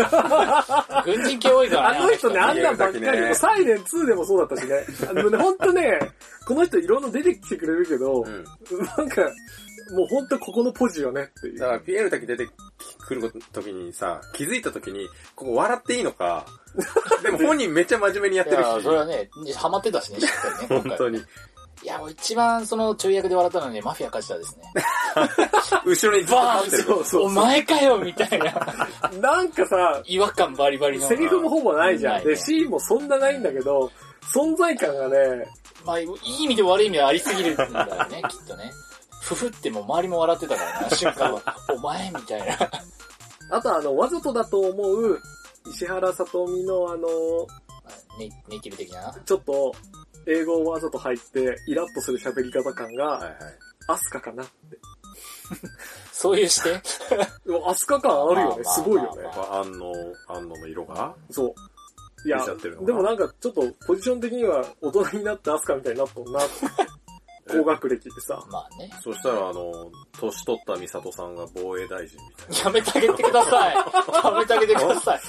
[1.16, 1.98] 軍人系多いからね。
[1.98, 4.84] あの人ね、あんなんばっかり、滝ねサイレン2でもそうだったしね。
[5.08, 5.98] あのね、ほんとね、
[6.46, 8.44] この人いろんな出てきてくれるけど、うん。
[8.96, 9.22] なんか、
[9.92, 11.58] もうほんとここのポジよねっていう。
[11.58, 12.48] だから、ピエール滝出て
[13.06, 16.46] くる時にさ、気づいた時に、ここ笑っていいのか、
[17.22, 20.82] でも本人めっちゃ真面目にやってるいや、しそ、れはね、ハマってたしね、 しっかりね。
[20.82, 21.22] 本当に。
[21.82, 24.62] いや、もう一番そのちょい役で笑ったのはね、マフィアカジタですね。
[25.84, 26.82] 後ろにずっと立ってる。
[26.82, 28.76] そうそうお前かよみたいな。
[29.20, 31.06] なんかさ、違和感バリバリの。
[31.06, 32.24] セリフもほぼないじゃん。
[32.24, 33.90] で、シーンもそんなないんだけど、
[34.32, 35.46] 存在感がね、
[35.84, 36.08] まあ、いい
[36.44, 38.72] 意味で悪い意味でありすぎるんだよね、 きっとね。
[39.20, 41.42] ふふってもう周りも笑ってたからな、 瞬間は。
[41.72, 42.70] お前みたいな。
[43.50, 45.20] あとあの、わざとだと思う、
[45.66, 47.08] 石原さとみのあの、
[48.18, 49.14] ネネイティブ的な？
[49.24, 49.74] ちょっと、
[50.26, 53.34] 英語をわざと入って、イラッとする喋り方感が、はいはい。
[53.88, 54.52] アスカかなって。
[56.12, 56.82] そういう視点？
[57.66, 58.64] アスカ感あるよね。
[58.64, 59.22] すごいよねま。
[59.22, 59.92] やっぱ、安野、
[60.28, 61.14] 安野の色が？
[61.30, 61.54] そう。
[62.24, 66.40] いや出ちゃってるの、かでもなんかちょっとポジション的には大人になってアスカみたいになっとんな。
[67.46, 68.42] 高学歴でさ。
[68.50, 68.90] まあね。
[69.02, 73.74] そしたら、あの、年取った美里さんが防衛大臣みたいやめてあげてください。
[74.24, 75.20] やめてあげてください。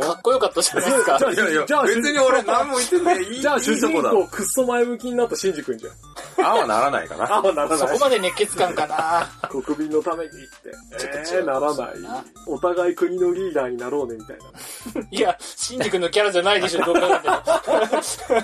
[0.00, 1.18] かっこよかったじゃないですか。
[1.18, 1.42] じゃあな。
[1.42, 3.22] いやいや、じゃあ別に俺何も言ってない。
[3.22, 4.02] いい、じゃあ主人。
[4.02, 5.92] 公くっそ前向きになったシンジ君じゃん。
[6.42, 7.24] ああはならないかな。
[7.24, 7.78] ああ、ならない。
[7.78, 9.28] そこまで熱血感かな。
[9.48, 10.98] 国民のためにって。
[10.98, 12.24] ちょっとえー、ならない。
[12.46, 15.08] お互い国のリーダーになろうね、みたいな。
[15.10, 17.36] いや、シンジ君のキャラじゃないでしょ、どう考えても。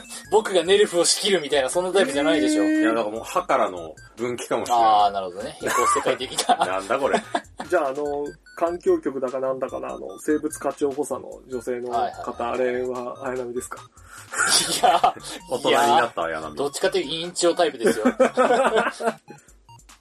[0.31, 2.65] 僕がネルフを仕切るみたいな、そんなタイプじゃないでしょ。
[2.65, 5.57] いや、だからもう歯からの分岐かもしれあなあ、なるほどね。
[5.61, 6.55] 平行世界的な。
[6.55, 6.59] い。
[6.67, 7.23] なんだこれ。
[7.69, 8.25] じゃあ、あの、
[8.57, 13.83] 環境局だかなんだかな、あの、生物課長補佐の女性の方、あれは綾波ですか？
[13.83, 15.15] いや、
[15.51, 16.67] 大人になった綾波ど。
[16.69, 18.07] っちかというと委員長タイプですよ。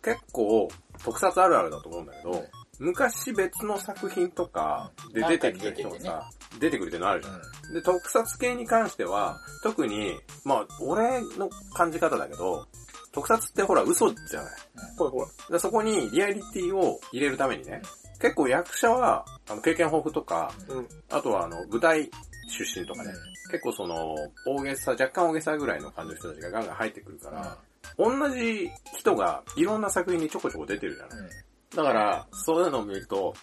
[0.02, 0.70] 結構、
[1.04, 2.46] 特撮あるあるだと思うんだけど、
[2.80, 7.32] 昔別の作品とかで出てきた人がさ、出てくるってのあるじゃ
[7.70, 7.74] ん。
[7.74, 12.66] で、特撮系に関しては、特に、まあ、俺の感じ方だけど、
[13.12, 14.54] 特撮ってほら嘘じゃない。
[14.98, 15.28] ほらほら。
[15.52, 17.82] でそこにリアリティを入れるためにね、
[18.20, 20.88] 結構役者は、あの、経験豊富とか、うん。
[21.10, 22.10] あとはあの、舞台
[22.48, 23.12] 出身とかね、
[23.52, 27.58] 結構その、大げさ、若干大げさぐらいの感じの人たちがガンガン入ってくるから、
[27.98, 31.30] 同じ人がいろんな作品にちょこちょこ出てるじゃない。
[31.76, 33.34] だから、そういうのを見ると、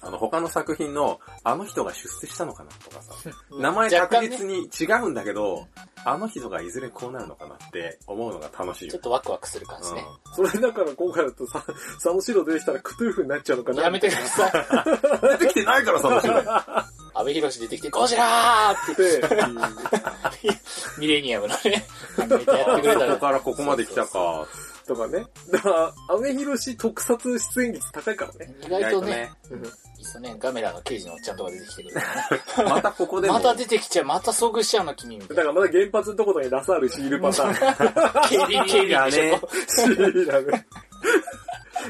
[0.00, 3.14] あの、他の作品の、あの人が出世したのかなとかさ、
[3.58, 5.66] 名前確実に違うんだけど、
[6.04, 9.00] あの人がいずれこうなるのかなって思うのが楽しいよちょっ。
[9.02, 10.04] とワクワクする感じね。
[10.34, 14.52] それだから今回だとさ、佐野史郎出てきたらクトゥーフになっちゃうのかなやめてください。
[15.22, 16.44] う ん出てきてないからさ、面白い。
[17.14, 20.50] 安部寛出てきて、ゴジラーってって、
[20.98, 21.86] ミレニアムのね、
[22.18, 22.44] やって
[22.82, 23.06] くれたら。
[23.06, 24.46] ここからここまで来たか。
[24.86, 25.26] とかね。
[25.50, 28.54] だから、アメヒロシ特撮出演率高いからね。
[28.64, 29.70] 意外とね、うんいいっ
[30.04, 32.04] すね、ガメラの刑事のおっちゃんとか出てきてくれるね。
[32.70, 33.34] またここでも。
[33.34, 35.36] また出てきちゃう、また遭遇しちゃうの君みたいな。
[35.36, 38.28] だからまだ原発のところにラサールシールパターン。
[38.28, 39.48] 警備、警備でしょ。
[39.68, 40.66] シールだね。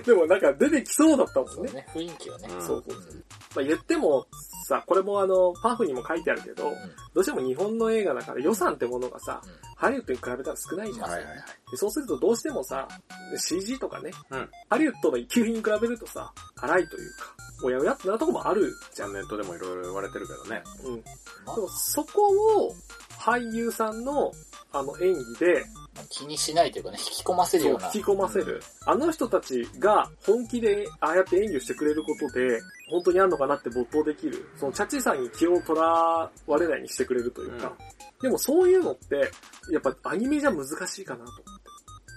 [0.05, 1.55] でもなんか出てきそうだったもんね。
[1.55, 2.49] そうね、雰囲気はね。
[2.51, 3.25] うんそうそうそう。
[3.57, 4.27] まあ言っても、
[4.65, 6.73] さ、これもあの、パフにも書いてあるけど、
[7.15, 9.41] どうしても日本の映画だから予算ってものがさ、
[9.77, 11.11] ハリウッドに比べたら少ないじゃん。
[11.11, 11.37] はいはいはい。
[11.71, 12.89] でそうするとどうしてもさ、
[13.37, 19.13] CG とかね、うんハリウッドの一級品に比べるとさ、荒いというか、おやおやってなとこもあるじゃん。
[19.13, 20.63] ネットでもいろいろ言われてるけどね。
[20.85, 21.05] うん。
[21.47, 22.75] まあでもそこを
[23.19, 24.33] 俳優さんの
[24.73, 25.65] あの演技で
[26.11, 27.87] 気にしないというかね、引き込ませるような。
[27.87, 28.63] 引き込ませる。
[28.87, 34.49] あの人たちが本気でああやって演技をしてくれることで、本当にあんのかなって没頭できる。
[34.57, 37.73] そのチャッチーさんに気を取らわれないにしてくれるというか。
[38.21, 39.31] でもそういうのって、
[39.71, 41.65] やっぱアニメじゃ難しいかなと思って。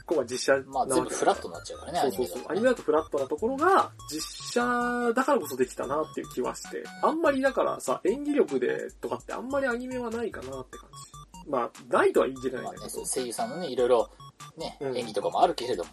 [0.07, 2.41] ここは実写なまあ全部フラットになっちゃうからね、アそうそうそう。
[2.47, 6.81] アニメだとフラットなところが、実写だからこそできたなっていう気はして。
[7.03, 11.16] あんまりだからさ、演技力でとかってあんまりアニメはないかなって感じ。
[11.47, 14.09] まあ、ないとは言い切れないんまあね声優さんのね、いろいろ、
[14.57, 15.89] ね、うん演技とかもあるけれども。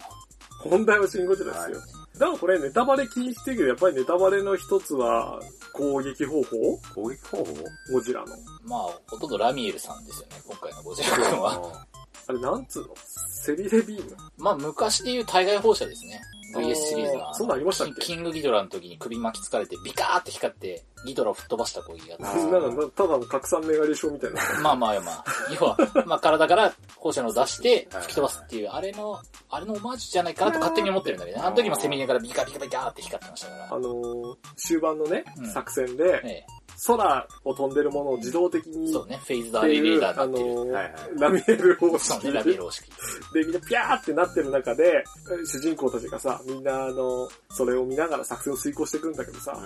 [0.58, 1.80] 本題はシンゴジラですよ。
[2.18, 5.40] だからこれネタバレ気にしてるけど、やっぱりネタバレの一つは、
[5.72, 6.78] 攻撃方法？
[6.94, 7.44] 攻撃方法？
[7.92, 8.26] ゴジラの。
[8.64, 11.86] まあ、ほとんどラミエルさんですよね、今回のゴジラ君は。
[12.26, 12.94] あれなんつうの？
[13.28, 14.16] セビレビーム？
[14.38, 16.20] まあ、昔でいう対外放射ですね。
[16.60, 17.28] VS シリーズが。
[17.28, 18.00] あーそんなんありましたっけ？
[18.00, 24.40] キングギドラの時に首巻きつかれてビカーって光って、ギドラを吹っ飛ばした攻撃があったんですなんか、ただの拡散メガレションみたいな。
[24.62, 25.24] まあまあまあ、
[25.60, 31.44] 要は、まあ体から放射能を出して吹き飛ばすっていう、あれの、あれのオマージュじゃないかなと勝手に思ってるんだけどね。
[31.44, 33.78] あの時もセミネからビカビカビカーって光ってましたからあ。
[33.78, 36.44] のー、終盤のね、うん作戦で、え
[36.86, 42.90] 空を飛んでるものを自動的え、に、そうね、フェーズドっていう、アレイレーダーあのになっていはいラミエル方式そうね、ラビエロ式。
[43.32, 45.04] で、みんなピャーってなってる中で、
[45.46, 49.58] 主人公たちがさ、みんなあの、それを見ながら作戦を遂行していくんだけどさ、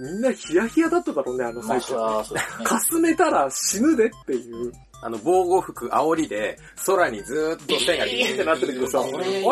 [0.00, 2.34] みんなヒヤヒヤだっただろうね、あのまあ、最初。
[2.64, 4.72] かすめたら死ぬでっていう、
[5.04, 9.42] あの、防護服煽りで、空にずーっと線がビピーンってなってるけどさ、あこれれ、い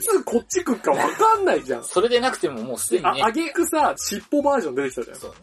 [0.00, 1.84] つこっち来るかわかんないじゃん。
[1.84, 3.30] それでなくてももうすでにあ、ねあ。
[3.32, 5.16] げくさ、尻尾バージョン出てきたじゃん。
[5.16, 5.36] そうね。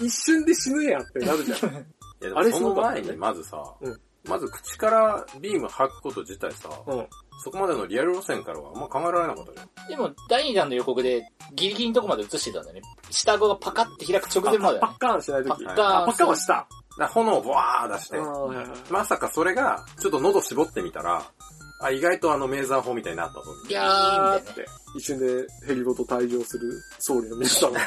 [0.00, 1.58] 一瞬で死ぬやんってなるじゃん。
[2.22, 7.06] いやその前にまずさ、うんまず口からビーム吐くこと自体さ、うん。
[7.42, 9.88] そこまでのリアル路線からはあんま考えられなかったじゃん。
[9.88, 12.82] でも、第2弾の予告で、ギリギリのとこまで映してたんだよね。
[13.10, 14.98] 下顎がパカって開く直前までパねッ。
[14.98, 15.64] カーンしないとき。
[15.64, 16.66] パッカーンあパッカーンはした。
[16.96, 18.18] ら炎をブワー出して
[18.90, 21.22] まさかそれが、ちょっと喉絞ってみたら、
[21.82, 23.42] あ、意外とあのメーザー砲みたいになったぞ。
[23.68, 24.68] ビャーみたいなね。
[24.96, 27.80] 一瞬でヘリごと退場する総理の皆さんが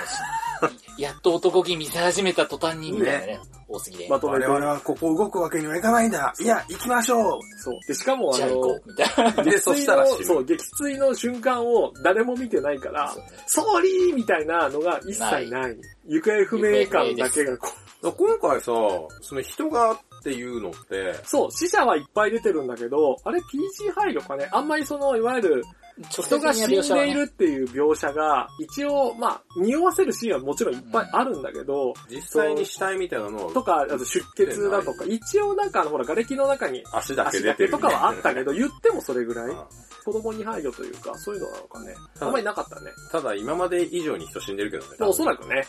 [0.98, 3.39] やっと男気見せ始めた途端に、みたいなね。
[3.67, 4.08] 多すぎで。
[4.10, 4.46] まとめて。
[4.46, 6.34] はここ動くわけにはいかないんだ。
[6.39, 7.39] いや、行きましょう。
[7.60, 7.80] そう。
[7.88, 9.43] で、しかもあのみたいな。
[9.43, 10.06] で、そしたら。
[10.06, 15.78] そう、撃墜の瞬間を誰も見てないからそうね、総理みたいなのが一切ない。
[16.08, 24.48] 行方不明感だけがこう、今回さ、その人がっていうのって、そう、死者はいっぱい出てるんだけど、あれ PG 配慮かね？
[24.52, 25.63] あんまりその、いわゆる、
[26.10, 39.68] 人が死んでいるっていう描写が、一応、まあ、匂わせるシーンはもちろんいっぱいあるんだけど、実際に死体みたいなのをとか、あと出血だとか、一応なんかあの、ほら、瓦礫の中に足だけ足出てるとかはあったけど、言ってもそれぐらいあ
[40.06, 41.94] 子供に配慮というか、そういうのなのかね。
[42.20, 42.92] ああんまりなかったね。
[43.12, 44.98] ただ今まで以上に人死んでるけどね。
[45.02, 45.68] おそらくね。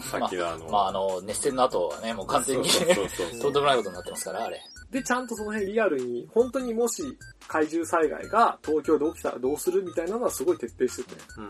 [0.00, 4.60] さっきのあの、まあ、あの、熱戦の後はね、もう完全に、そうそうそうそう とんでもないことになってますから、あれ。
[4.90, 7.02] で、ちゃんとその辺リアルに、本当にもし
[7.46, 11.48] 怪獣災害が東京で起きたらどうするみたいなのはすごい徹底してて、うん。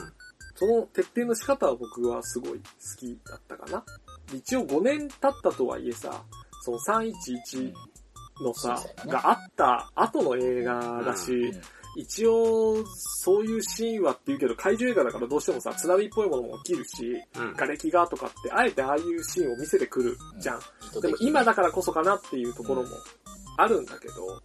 [0.55, 2.61] その徹底の仕方は僕はすごい好
[2.98, 3.83] きだったかな。
[4.35, 6.22] 一応5年経ったとはいえさ、
[6.62, 7.72] その311
[8.42, 11.61] のさ、震災のねがあった後の映画だし、うん
[11.96, 17.55] 一応、そういうシーンはって言うけど、怪獣映画だからどうしてもさ、津波っぽいものも起きるし、うん。
[17.55, 20.61] 瓦礫がとかって、あえてああいうシーンを見せてくるじゃん。
[20.61, 22.88] でも意図的に今だからこそかなっていうところも
[23.57, 24.40] あるんだけど、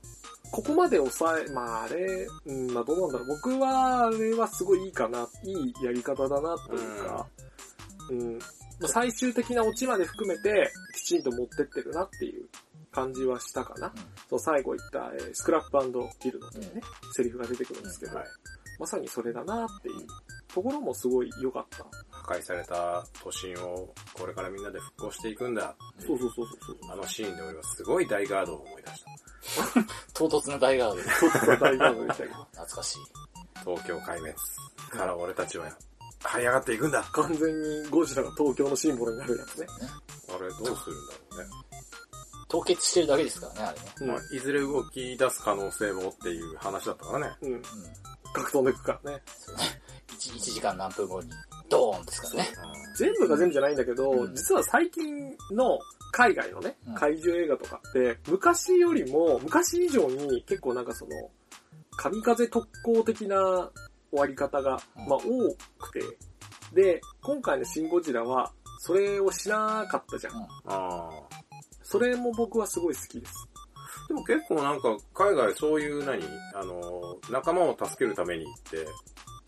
[0.51, 3.27] ここまで抑え、まああれ、うん、まあどうなんだろう。
[3.27, 7.27] 僕はあれはすごいいいかな、いいやり方だなというか、
[8.09, 8.45] うん、ま
[8.85, 12.47] あ最終的なオチまで含めてきちんと持ってってるなっていう
[12.95, 13.93] 感じはしたかな。
[14.29, 15.77] そう最後言った、えースクラップ
[16.23, 16.81] ビルドっていうね、
[17.11, 18.25] セリフが出てくるんですけど、はい。
[18.79, 19.95] まさにそれだなっていう
[20.53, 21.85] ところもすごい良かった。
[22.09, 25.75] 破壊された都心をこれからみんなで復興していくんだ。
[25.99, 26.77] そうそうそうそう。
[26.91, 29.83] あのシーンで俺はすごい大ガードを思い出した。
[30.13, 32.35] 唐突な大ガードでちょっと大ガードでしたけど。
[32.55, 32.99] 懐かしい。
[33.63, 34.33] 東京壊滅
[34.89, 35.69] から俺たちは
[36.21, 37.03] 這い上がっていくんだ。
[37.03, 39.67] 完全にゴジラが東京のシンボルになるやつね。
[40.29, 41.64] あれどうするんだろうね。
[42.47, 43.85] 凍結してるだけですからね、あれね。
[44.01, 47.35] うんまあ、いずれ動き出す可能性もっていう話だったからね。
[47.41, 47.53] うん。
[47.53, 47.61] うん。
[48.33, 49.21] 格闘でくからね。
[49.37, 49.63] そうね。
[50.19, 51.29] 1, 1時間何分後に、
[51.69, 52.49] ドーンですからね。
[52.97, 55.79] 全部が全部じゃないんだけど、うん実は最近の
[56.11, 61.11] 海外のねうん、怪獣映画とかって、昔よりも、昔以上に結構なんかその、
[61.97, 63.69] 神風特攻的な
[64.11, 66.01] 終わり方が、うんまあ多くて、
[66.73, 70.33] で、今回のシン・ゴジラは、それをしなかったじゃん。
[70.35, 71.24] うんああ。
[71.85, 73.47] それも僕はすごい好きです。
[74.07, 76.21] でも結構なんか海外そういう何？
[76.53, 78.85] あの、仲間を助けるためにって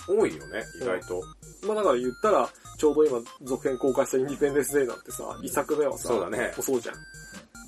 [0.08, 1.22] 多いよね、意外と。
[1.68, 6.54] まあだから言ったら、ちょうど今続編公開したインディペンデンスデイなんてさ、一作目はさ、そうだね。
[6.60, 6.96] そうじゃん。
[6.96, 7.02] うん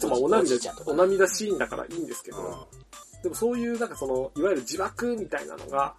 [0.10, 0.56] まあお涙
[0.86, 0.98] おね。
[0.98, 2.68] 涙シーンだからいいんですけうど、
[3.22, 5.94] でもそういうなんかその、いわゆる自爆みたいなのが、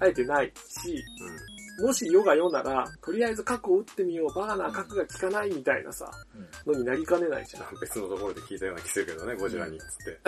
[0.00, 1.04] あえてないし、
[1.80, 6.10] もし世が世なら、とりあえず核を撃ってみよう、バカな核が効かないみたいなさ、
[6.66, 7.62] うんのになりかねないじゃん。
[7.74, 7.80] ん。
[7.80, 10.20] 別のところで聞いたような気するけどね、ゴジラにっつって。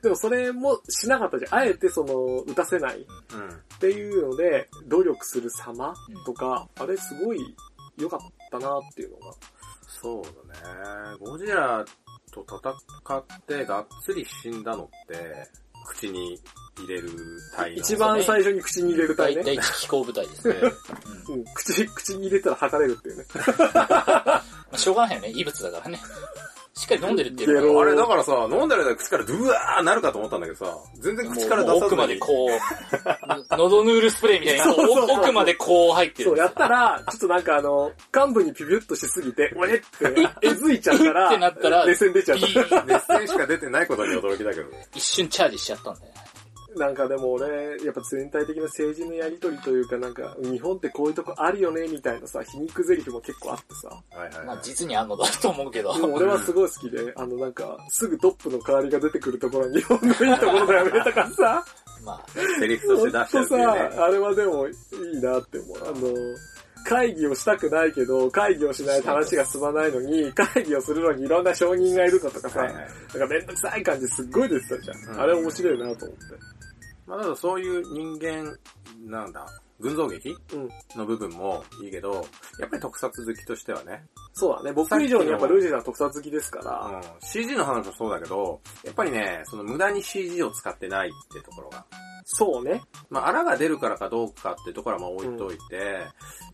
[0.02, 1.54] でもそれもしなかったじゃん。
[1.54, 3.78] あえてその、撃たせないっうん。
[3.80, 7.56] ていうので、努力する様とか、あれすごい
[7.96, 9.34] 良かったなっていうのが。
[9.86, 11.16] そうだね。
[11.18, 11.84] ゴジラ
[12.32, 15.48] と戦ってがっつり死んだのって、
[15.84, 16.40] 口に
[16.78, 17.10] 入れる
[17.56, 17.76] 体の。
[17.76, 19.42] 一番最初に口に入れる体ね。
[19.42, 20.54] 第第一機構部隊ですね。
[21.28, 23.24] うんうん、口、口に入れたら吐かれるっていうね。
[23.34, 24.42] ま
[24.72, 25.32] あしょうがないよね。
[25.34, 26.00] 異物だからね。
[26.76, 27.78] しっかり飲んでるっていう。
[27.78, 31.86] あれだからさ、飲んだら口からドゥワーなるかと思ったんだけどさ、全然口から出さずに。
[31.86, 34.64] 奥までこう、 喉ヌールスプレーみたいな。
[34.64, 35.20] そうそうそう。
[35.20, 36.30] 奥までこう入ってる。
[36.30, 39.84] そう、やったら、ちょっとなんかあの、幹部にピピュッとしすぎて、 おえって、
[40.42, 44.88] えずいちゃったら、ってなったら目線出ちゃっビーン熱線しか出てないことに驚きだけどね。
[44.94, 46.12] 一瞬チャージしちゃったんだよ。
[46.76, 53.88] なんかでも俺、やっぱ全体的な政治のやりとりというか、なんか、日本ってこういうとこあるよね、みたいなさ、皮肉台詞も結構あってさ。
[54.18, 54.64] はいはい、まあはい。
[54.64, 55.94] 実にあんのだと思うけど。
[55.94, 61.64] でも俺はすごい好きで、あのなんか、すぐトップの代わりが出てくるところに日本のいいところだよね、とかさ。
[62.04, 62.26] まあ、
[62.58, 63.64] セリフとして出していうね。
[63.94, 64.72] さ、あれはでもい
[65.14, 65.78] いなって思う。
[65.78, 66.14] あの、
[66.84, 72.86] 会議をしたくないけど、会議をしないと話が進まないのに、会議をするのにいろんな証人がいるのとかさ、はいはい。
[73.14, 75.14] なんかめんどくさい感じすっごい出てたじゃん。
[75.14, 76.53] うんあれ面白いなと思って。
[77.06, 78.56] まあ、ただそういう人間、
[79.06, 79.46] なんだ、
[79.80, 80.68] 群像劇うん。
[80.96, 82.26] の部分もいいけど、
[82.58, 84.72] やっぱり特撮好きとしてはね、そうだね。
[84.72, 91.84] 僕以上にやっぱルージーさん特撮好きですから、うん、CG の話もそうだけど、やっぱりね、その無駄に CG を使ってないってところが。
[92.24, 92.82] そうね。
[93.10, 96.06] まあ、あらが出るからかどうかってところはまあ置いといて、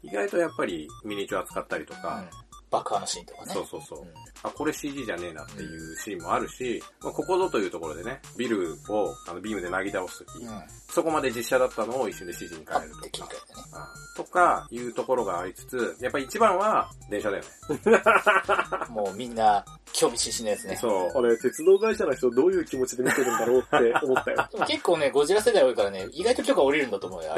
[0.03, 2.24] 意外とやっぱりミニチュア使ったりとか、
[2.71, 3.53] 爆破のシーンとかね。
[3.53, 4.07] そうそうそううん。
[4.43, 10.62] あ、これ CG じゃねえなっていうシーンもあるし、まあ、ここぞというところでね、ビルをあのビームでなぎ倒すとき、うん。
[10.89, 13.25] そこまで実写だったのを一瞬で CG に変えるとか。
[13.25, 13.41] ね。
[13.75, 17.49] うんとか、いうところがありつつ、やっぱり一番は電車だよね。
[18.91, 20.77] もうみんな、興味津々のやつね。
[20.77, 21.18] そう。
[21.18, 24.49] あれ、鉄道会社の人どういう気持ちで見てるんだろうって思ったよ。
[24.53, 27.35] で も結構ね、ゴジラ世代多いからね、意外と許可降りるんだと思うよ。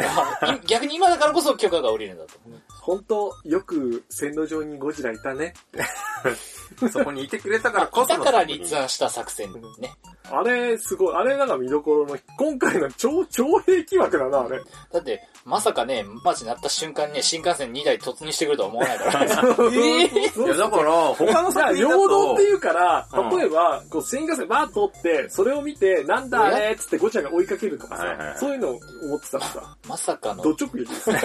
[0.66, 2.60] 逆に今だからこそ許可が降りるんだと思う。
[2.68, 5.54] 本当よく線路上にゴジラいたね。
[6.92, 9.92] そこにいてくれたからこそのだから立案した作戦ね。
[10.30, 11.14] あれ、すごい。
[11.14, 14.60] あれなんか見どころの、今回の超、超兵器枠だな、あれ。
[14.90, 19.24] だって、まさかね、マジなった瞬間にね、新幹線2台突入してくるとは思わないから。
[19.74, 31.20] えいや、だから、他のさ、作品だ陽動とって、いうから、うん例えば、こう、新幹線バーッと通って、それを見て、なんだあれっつってゴチャが追いかけるとかさはいはいは、いそういうのを思ってたらさ、まさかのド直撃ですね。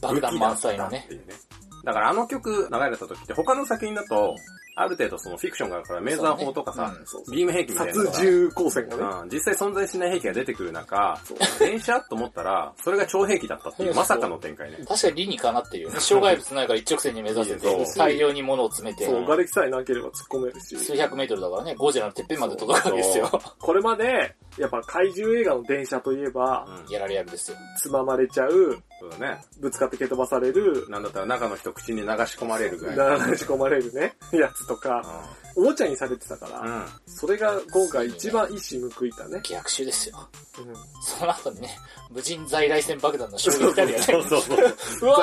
[0.00, 1.08] 爆弾満載のね
[1.84, 4.36] だからあの曲流れた時って他の作品だと、
[4.74, 6.94] ある程度そのフィクションがあるから、メーザー砲とかさ、
[7.30, 9.02] ビーム兵器みたいな殺重光線がね。
[9.22, 11.18] うん、実際存在しない兵器が出てくる中
[11.58, 14.78] 電車と思ったら、それが超兵器だったっていう、まさかの展開ね。
[14.88, 16.00] 確かに理にかなってるよね。
[16.00, 20.76] 障害物ないから一直線に目指せて、大量に物を詰めて、そう、瓦礫さえなければ突っ込めるし。
[20.78, 23.28] 数百メートルだからね、ゴジラのてっぺんまで届くわけですよ。
[23.58, 27.56] これまで、やっぱ怪獣映画の電車といえば、うんやられ役ですよ。
[27.78, 29.40] つままれちゃう、そうだね。
[29.58, 33.20] ぶつかって蹴飛ばされる、なんだったら中の人口に流し込まれるぐらい。
[33.30, 35.26] 流し込まれるね、 やつとか、
[35.56, 36.86] おもちゃにされてたから、うん。
[37.06, 39.40] それが今回一番一矢報いたね。
[39.42, 40.28] 逆襲ですよ。
[40.58, 40.74] うん
[41.04, 41.76] その後にね、
[42.10, 44.04] 無人在来線爆弾の衝撃たりやね。
[44.06, 44.58] そうそうそう。
[45.02, 45.18] うわ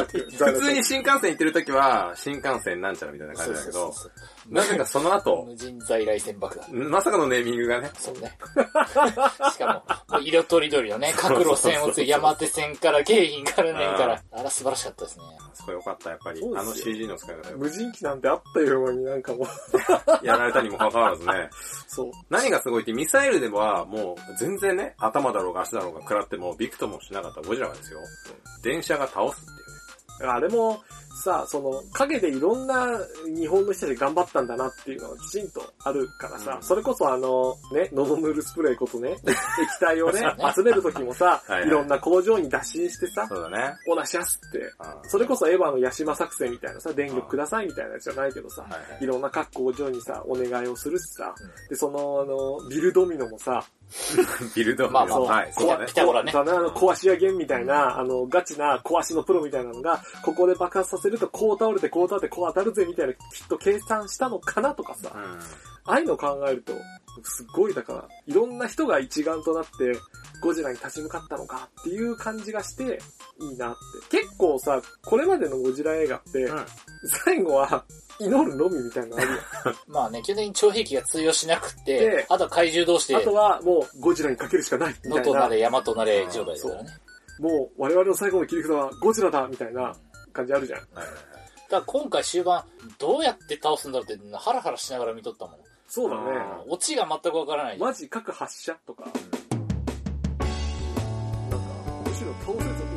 [0.00, 0.18] ーって。
[0.20, 4.12] 普通に新幹線行ってる時は、新幹線なんちゃらみたいな感じだけど、そう
[4.48, 6.66] なぜかその後、無人在来線爆弾。
[6.72, 8.32] まさかのネーミングがね、そうね。
[9.52, 15.24] しかも、色とりどりのね、各路線をつい山手線から京浜からねんから、あら素晴らしかったですね。
[15.54, 16.54] そこよかった、やっぱりそう。
[16.54, 19.46] ですよあの CG の使い方よ無人機なんてあったようになんかもう、
[20.26, 21.50] やられたにもかかわらずね。
[21.88, 22.10] そう。
[22.30, 28.00] 何がすごいって、ミサイルではもう全然ね、頭だろうが足だろうが食らってもびくともしなかったゴジラがですよ。
[28.62, 30.32] 電車が倒すっていうね。
[30.32, 30.82] あれも、
[31.16, 36.62] さ、その、陰でいろんな日本の人たちが頑張ったんだなっていうのがきちんとあるからさ、うん。
[36.62, 39.36] それこそあの、ね、喉塗るスプレーことね、 液
[39.80, 40.22] 体をね
[40.54, 41.68] 集めるときもさはいはい。
[41.68, 43.74] いろんな工場に打診してさ、そうだね。
[43.88, 44.62] おなしゃすって、う
[45.06, 45.10] ん。
[45.10, 49.04] それこそエヴァのヤシマ作戦みたいなさ、電力くださいみたいなやつじゃないけどさ、はいはい。
[49.04, 53.64] いろんな各工場にさ、お願いをするしさうん、で、その、あの、ビルドミノもさ、
[54.54, 55.86] ビルドまあまあまあはい、そうだね。
[55.86, 55.94] ピ。
[55.94, 56.32] タゴラね。
[56.32, 65.40] だなあの、壊し屋弦みたいな、あの、ガチな壊しのプロみたいなのが、ここで爆発させるとこう倒れて、こう倒れて、こう当たるぜみたいな、きっと計算したのかなとかさ、うん。
[65.88, 66.72] ああいうのを考えると、
[67.22, 69.98] すっごいだから、いろんな人が一丸となって、
[70.42, 73.00] ゴジラに立ち向かったのかっていう感じがして、
[73.40, 73.74] いいなっ
[74.10, 74.18] て。
[74.18, 76.66] 結構さ、これまでのゴジラ映画って、うん
[77.24, 77.84] 最後は、
[78.18, 79.40] 祈るのみみたいなのあるやん。
[79.86, 85.18] まあね、基本的に超兵器が通用しなくてで、あとは怪獣同士であと、はもうゴジラにかけるしかないみたいな。
[85.18, 86.90] 野となれ山となれ状態だからね。
[87.38, 89.94] もう我々の最後の切り札はゴジラだみたいな
[90.36, 90.78] 感じあるじゃん。
[90.78, 92.62] はいはいはいだから今回終盤、
[92.96, 95.56] どうやって倒すんだろうって、ハラハラしながら見とったもん。
[95.88, 96.22] そうだね。
[96.68, 97.78] オチが全くわからない。
[97.78, 99.18] マジ各発射とか、なんか、
[102.06, 102.95] むしろ倒せると